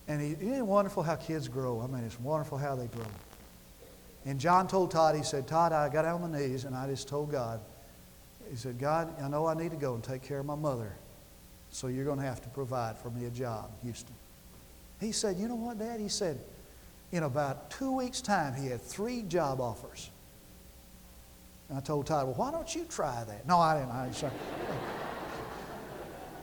And 0.08 0.22
he, 0.22 0.32
isn't 0.32 0.54
it 0.54 0.66
wonderful 0.66 1.04
how 1.04 1.16
kids 1.16 1.48
grow? 1.48 1.82
I 1.82 1.88
mean, 1.88 2.04
it's 2.04 2.20
wonderful 2.20 2.58
how 2.58 2.76
they 2.76 2.88
grow. 2.88 3.08
And 4.26 4.40
John 4.40 4.68
told 4.68 4.92
Todd, 4.92 5.16
he 5.16 5.24
said, 5.24 5.48
Todd, 5.48 5.74
I 5.74 5.90
got 5.90 6.04
down 6.04 6.22
on 6.22 6.32
my 6.32 6.40
knees 6.40 6.66
and 6.66 6.76
I 6.76 6.88
just 6.88 7.08
told 7.08 7.32
God, 7.32 7.60
he 8.50 8.56
said, 8.56 8.78
God, 8.78 9.14
I 9.22 9.28
know 9.28 9.48
I 9.48 9.56
need 9.56 9.72
to 9.72 9.78
go 9.78 9.96
and 9.96 10.04
take 10.04 10.22
care 10.22 10.40
of 10.40 10.46
my 10.46 10.56
mother. 10.56 10.94
So 11.72 11.88
you're 11.88 12.06
going 12.06 12.20
to 12.20 12.26
have 12.26 12.42
to 12.42 12.50
provide 12.50 12.98
for 12.98 13.10
me 13.10 13.26
a 13.26 13.30
job, 13.30 13.72
Houston. 13.84 14.14
He 15.00 15.12
said, 15.12 15.38
You 15.38 15.48
know 15.48 15.56
what, 15.56 15.80
Dad? 15.80 16.00
He 16.00 16.10
said, 16.10 16.38
in 17.12 17.24
about 17.24 17.72
two 17.72 17.92
weeks' 17.92 18.22
time, 18.22 18.54
he 18.54 18.68
had 18.68 18.82
three 18.82 19.24
job 19.24 19.60
offers. 19.60 20.10
And 21.72 21.78
I 21.78 21.82
told 21.82 22.06
Todd, 22.06 22.26
Well, 22.26 22.36
why 22.36 22.52
don't 22.52 22.76
you 22.76 22.84
try 22.84 23.24
that? 23.24 23.48
No, 23.48 23.58
I 23.58 23.80
didn't. 23.80 23.92
I 23.92 24.06
didn't 24.08 24.24
uh, 24.26 24.30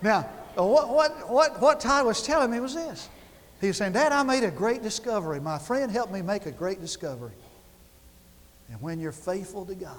now, 0.02 0.30
uh, 0.58 0.64
what, 0.64 0.88
what, 0.88 1.30
what, 1.30 1.60
what 1.60 1.80
Todd 1.80 2.06
was 2.06 2.22
telling 2.22 2.50
me 2.50 2.60
was 2.60 2.74
this. 2.74 3.10
He 3.60 3.66
was 3.66 3.76
saying, 3.76 3.92
Dad, 3.92 4.10
I 4.10 4.22
made 4.22 4.42
a 4.42 4.50
great 4.50 4.82
discovery. 4.82 5.38
My 5.38 5.58
friend 5.58 5.92
helped 5.92 6.14
me 6.14 6.22
make 6.22 6.46
a 6.46 6.50
great 6.50 6.80
discovery. 6.80 7.34
And 8.70 8.80
when 8.80 9.00
you're 9.00 9.12
faithful 9.12 9.66
to 9.66 9.74
God, 9.74 9.92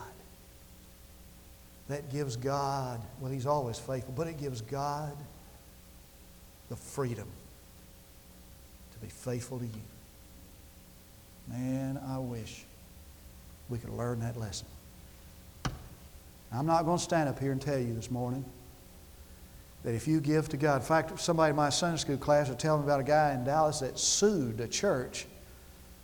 that 1.89 2.11
gives 2.11 2.35
God, 2.35 2.99
well, 3.19 3.31
He's 3.31 3.45
always 3.45 3.77
faithful, 3.77 4.15
but 4.17 4.25
it 4.25 4.39
gives 4.39 4.61
God 4.61 5.15
the 6.69 6.75
freedom 6.75 7.27
to 8.93 8.99
be 8.99 9.09
faithful 9.09 9.59
to 9.59 9.65
you. 9.65 9.81
Man, 11.47 11.99
I 12.07 12.17
wish 12.17 12.65
we 13.69 13.77
could 13.77 13.91
learn 13.91 14.21
that 14.21 14.35
lesson. 14.35 14.65
I'm 16.51 16.65
not 16.65 16.85
going 16.85 16.97
to 16.97 17.03
stand 17.03 17.29
up 17.29 17.39
here 17.39 17.51
and 17.51 17.61
tell 17.61 17.77
you 17.77 17.93
this 17.93 18.09
morning 18.09 18.43
that 19.83 19.93
if 19.93 20.07
you 20.07 20.19
give 20.19 20.49
to 20.49 20.57
God, 20.57 20.81
in 20.81 20.87
fact, 20.87 21.19
somebody 21.19 21.51
in 21.51 21.55
my 21.55 21.69
Sunday 21.69 21.97
school 21.97 22.17
class 22.17 22.47
was 22.47 22.57
telling 22.57 22.81
me 22.81 22.87
about 22.87 22.99
a 22.99 23.03
guy 23.03 23.33
in 23.33 23.43
Dallas 23.43 23.79
that 23.79 23.99
sued 23.99 24.59
a 24.59 24.67
church 24.67 25.25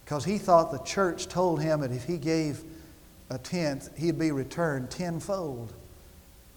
because 0.04 0.24
he 0.24 0.38
thought 0.38 0.72
the 0.72 0.80
church 0.80 1.28
told 1.28 1.62
him 1.62 1.82
that 1.82 1.92
if 1.92 2.06
he 2.06 2.18
gave 2.18 2.64
a 3.30 3.38
tenth, 3.40 3.96
he'd 3.98 4.20
be 4.20 4.32
returned 4.32 4.92
tenfold. 4.92 5.74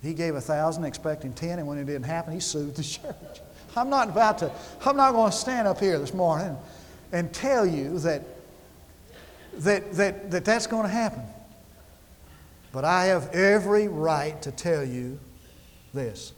He 0.03 0.14
gave 0.14 0.35
a 0.35 0.40
thousand, 0.40 0.85
expecting 0.85 1.33
ten, 1.33 1.59
and 1.59 1.66
when 1.66 1.79
it 1.79 1.85
didn't 1.85 2.05
happen, 2.05 2.35
he 2.35 2.40
sued 2.40 2.74
the 2.74 2.83
church. 2.85 3.40
I'm 3.74 3.90
not 3.90 4.11
about 4.11 4.38
to, 4.38 4.53
I'm 4.85 4.96
not 4.96 5.12
going 5.12 5.31
to 5.31 5.37
stand 5.37 5.66
up 5.66 5.81
here 5.81 5.98
this 5.98 6.12
morning 6.12 6.57
and 7.12 7.33
tell 7.33 7.64
you 7.64 7.98
that, 8.01 8.22
that, 9.55 9.92
that, 9.94 10.31
that 10.31 10.44
that's 10.44 10.66
going 10.66 10.85
to 10.85 10.92
happen. 10.92 11.22
But 12.72 12.85
I 12.85 13.07
have 13.07 13.31
every 13.35 13.88
right 13.88 14.40
to 14.42 14.50
tell 14.50 14.85
you 14.85 15.18
this 15.94 16.33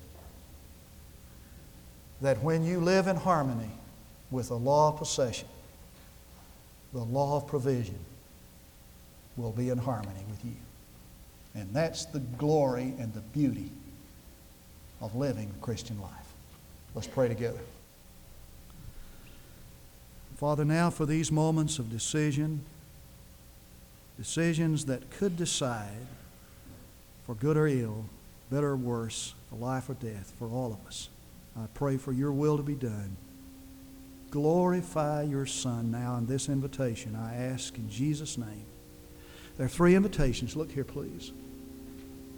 that 2.21 2.43
when 2.43 2.65
you 2.65 2.81
live 2.81 3.07
in 3.07 3.17
harmony 3.17 3.71
with 4.31 4.49
the 4.49 4.59
law 4.59 4.93
of 4.93 4.99
possession, 4.99 5.49
the 6.93 7.01
law 7.01 7.37
of 7.37 7.47
provision 7.47 7.99
will 9.37 9.53
be 9.53 9.71
in 9.71 9.79
harmony 9.79 10.25
with 10.29 10.45
you. 10.45 10.57
And 11.55 11.73
that's 11.73 12.05
the 12.05 12.21
glory 12.21 12.95
and 12.99 13.13
the 13.15 13.21
beauty 13.21 13.71
of 15.01 15.17
living 15.17 15.49
the 15.49 15.59
Christian 15.61 16.01
life. 16.01 16.13
Let's 16.95 17.07
pray 17.07 17.29
together. 17.29 17.61
Father, 20.37 20.65
now 20.65 20.91
for 20.91 21.07
these 21.07 21.33
moments 21.33 21.79
of 21.79 21.91
decision, 21.91 22.63
decisions 24.21 24.85
that 24.85 25.11
could 25.13 25.35
decide 25.35 26.07
for 27.25 27.35
good 27.37 27.57
or 27.57 27.67
ill, 27.67 28.05
better 28.51 28.69
or 28.69 28.77
worse, 28.77 29.33
for 29.49 29.57
life 29.57 29.89
or 29.89 29.95
death, 29.95 30.31
for 30.39 30.47
all 30.47 30.75
of 30.75 30.87
us. 30.87 31.09
I 31.57 31.65
pray 31.73 31.97
for 31.97 32.13
your 32.13 32.31
will 32.31 32.59
to 32.59 32.63
be 32.63 32.75
done. 32.75 33.17
Glorify 34.31 35.23
your 35.23 35.47
Son 35.47 35.91
now 35.91 36.17
in 36.17 36.27
this 36.27 36.51
invitation. 36.51 37.17
I 37.17 37.35
ask 37.35 37.79
in 37.79 37.89
Jesus' 37.89 38.37
name. 38.37 38.67
There 39.57 39.65
are 39.65 39.71
three 39.71 39.95
invitations. 39.95 40.55
Look 40.55 40.71
here, 40.71 40.85
please. 40.85 41.33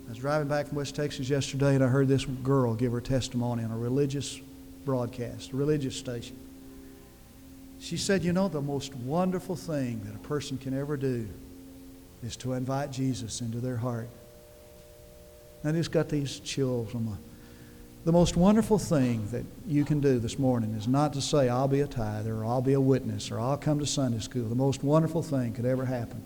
I 0.06 0.10
was 0.10 0.18
driving 0.18 0.46
back 0.46 0.68
from 0.68 0.76
West 0.76 0.94
Texas 0.94 1.28
yesterday 1.28 1.74
and 1.74 1.82
I 1.82 1.88
heard 1.88 2.06
this 2.06 2.24
girl 2.24 2.74
give 2.74 2.92
her 2.92 3.00
testimony 3.00 3.64
on 3.64 3.72
a 3.72 3.76
religious 3.76 4.40
broadcast, 4.84 5.50
a 5.50 5.56
religious 5.56 5.96
station. 5.96 6.36
She 7.80 7.96
said, 7.96 8.22
You 8.22 8.32
know, 8.32 8.46
the 8.46 8.62
most 8.62 8.94
wonderful 8.94 9.56
thing 9.56 10.00
that 10.04 10.14
a 10.14 10.28
person 10.28 10.58
can 10.58 10.78
ever 10.78 10.96
do 10.96 11.28
is 12.22 12.36
to 12.38 12.52
invite 12.52 12.90
Jesus 12.90 13.40
into 13.40 13.58
their 13.58 13.76
heart. 13.76 14.08
And 15.62 15.76
I 15.76 15.78
just 15.78 15.92
got 15.92 16.08
these 16.08 16.40
chills 16.40 16.94
my 16.94 17.16
the 18.04 18.12
most 18.12 18.36
wonderful 18.36 18.78
thing 18.78 19.28
that 19.30 19.44
you 19.64 19.84
can 19.84 20.00
do 20.00 20.18
this 20.18 20.36
morning 20.36 20.74
is 20.74 20.88
not 20.88 21.12
to 21.12 21.20
say, 21.20 21.48
I'll 21.48 21.68
be 21.68 21.80
a 21.80 21.86
tither, 21.86 22.34
or 22.34 22.44
I'll 22.44 22.60
be 22.60 22.72
a 22.72 22.80
witness, 22.80 23.30
or 23.30 23.38
I'll 23.38 23.56
come 23.56 23.78
to 23.78 23.86
Sunday 23.86 24.18
school. 24.18 24.48
The 24.48 24.56
most 24.56 24.82
wonderful 24.82 25.22
thing 25.22 25.52
could 25.52 25.64
ever 25.64 25.84
happen 25.84 26.20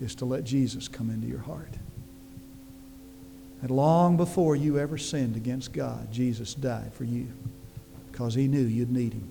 is 0.00 0.14
to 0.16 0.24
let 0.24 0.44
Jesus 0.44 0.88
come 0.88 1.10
into 1.10 1.26
your 1.26 1.40
heart. 1.40 1.74
And 3.60 3.70
long 3.70 4.16
before 4.16 4.56
you 4.56 4.78
ever 4.78 4.96
sinned 4.96 5.36
against 5.36 5.74
God, 5.74 6.10
Jesus 6.10 6.54
died 6.54 6.94
for 6.94 7.04
you 7.04 7.26
because 8.10 8.34
he 8.34 8.48
knew 8.48 8.64
you'd 8.64 8.90
need 8.90 9.12
him. 9.12 9.28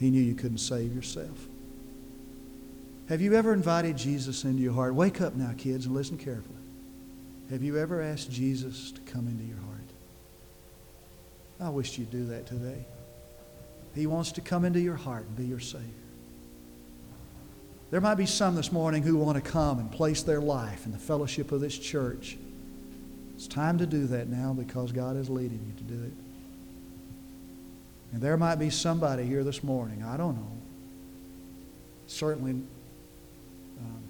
He 0.00 0.10
knew 0.10 0.20
you 0.20 0.34
couldn't 0.34 0.58
save 0.58 0.94
yourself. 0.94 1.46
Have 3.08 3.20
you 3.20 3.34
ever 3.34 3.52
invited 3.52 3.96
Jesus 3.96 4.44
into 4.44 4.62
your 4.62 4.72
heart? 4.72 4.94
Wake 4.94 5.20
up 5.20 5.34
now, 5.34 5.52
kids, 5.56 5.86
and 5.86 5.94
listen 5.94 6.16
carefully. 6.16 6.56
Have 7.50 7.62
you 7.62 7.78
ever 7.78 8.00
asked 8.00 8.30
Jesus 8.30 8.92
to 8.92 9.00
come 9.02 9.28
into 9.28 9.44
your 9.44 9.58
heart? 9.58 9.64
I 11.60 11.68
wish 11.68 11.98
you'd 11.98 12.10
do 12.10 12.24
that 12.26 12.46
today. 12.46 12.86
He 13.94 14.06
wants 14.06 14.32
to 14.32 14.40
come 14.40 14.64
into 14.64 14.80
your 14.80 14.96
heart 14.96 15.26
and 15.26 15.36
be 15.36 15.44
your 15.44 15.60
Savior. 15.60 15.88
There 17.90 18.00
might 18.00 18.16
be 18.16 18.26
some 18.26 18.56
this 18.56 18.72
morning 18.72 19.02
who 19.02 19.16
want 19.16 19.36
to 19.36 19.50
come 19.50 19.78
and 19.78 19.92
place 19.92 20.22
their 20.22 20.40
life 20.40 20.86
in 20.86 20.92
the 20.92 20.98
fellowship 20.98 21.52
of 21.52 21.60
this 21.60 21.78
church. 21.78 22.36
It's 23.36 23.46
time 23.46 23.78
to 23.78 23.86
do 23.86 24.06
that 24.08 24.28
now 24.28 24.52
because 24.52 24.90
God 24.90 25.16
is 25.16 25.28
leading 25.28 25.60
you 25.66 25.72
to 25.76 25.94
do 25.94 26.04
it. 26.04 26.12
And 28.12 28.22
there 28.22 28.36
might 28.36 28.56
be 28.56 28.70
somebody 28.70 29.24
here 29.24 29.44
this 29.44 29.62
morning, 29.62 30.02
I 30.02 30.16
don't 30.16 30.36
know, 30.36 30.52
certainly 32.06 32.62
um, 33.80 34.02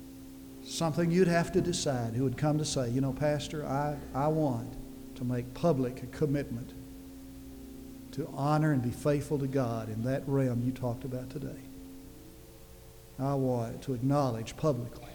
something 0.64 1.11
you'd 1.11 1.29
have 1.29 1.53
to 1.53 1.61
decide 1.61 2.14
who 2.14 2.24
would 2.24 2.37
come 2.37 2.59
to 2.59 2.64
say, 2.64 2.90
you 2.90 3.00
know, 3.00 3.12
Pastor, 3.12 3.66
I, 3.66 3.96
I 4.14 4.29
want 4.29 4.74
to 5.16 5.24
make 5.24 5.55
public 5.55 6.03
a 6.03 6.07
commitment 6.07 6.72
to 8.12 8.29
honor 8.35 8.72
and 8.72 8.83
be 8.83 8.90
faithful 8.90 9.38
to 9.38 9.46
God 9.46 9.88
in 9.88 10.05
that 10.05 10.22
realm 10.27 10.62
you 10.64 10.72
talked 10.72 11.05
about 11.05 11.31
today. 11.31 11.61
I 13.18 13.35
want 13.35 13.83
to 13.83 13.94
acknowledge 13.94 14.57
publicly 14.57 15.09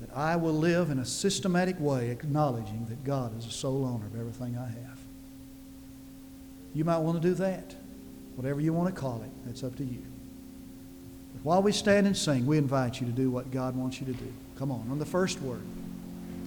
that 0.00 0.14
I 0.16 0.36
will 0.36 0.54
live 0.54 0.90
in 0.90 0.98
a 0.98 1.04
systematic 1.04 1.78
way 1.78 2.10
acknowledging 2.10 2.86
that 2.86 3.04
God 3.04 3.36
is 3.38 3.46
the 3.46 3.52
sole 3.52 3.84
owner 3.84 4.06
of 4.06 4.18
everything 4.18 4.56
I 4.58 4.66
have. 4.66 4.98
You 6.74 6.84
might 6.84 6.98
want 6.98 7.22
to 7.22 7.26
do 7.26 7.34
that. 7.36 7.74
Whatever 8.36 8.60
you 8.60 8.72
want 8.72 8.94
to 8.94 9.00
call 9.00 9.22
it, 9.22 9.30
that's 9.46 9.62
up 9.62 9.76
to 9.76 9.84
you. 9.84 10.02
While 11.44 11.62
we 11.62 11.72
stand 11.72 12.06
and 12.06 12.16
sing, 12.16 12.46
we 12.46 12.56
invite 12.56 13.02
you 13.02 13.06
to 13.06 13.12
do 13.12 13.30
what 13.30 13.50
God 13.50 13.76
wants 13.76 14.00
you 14.00 14.06
to 14.06 14.14
do. 14.14 14.32
Come 14.56 14.72
on, 14.72 14.88
on 14.90 14.98
the 14.98 15.04
first 15.04 15.42
word. 15.42 15.60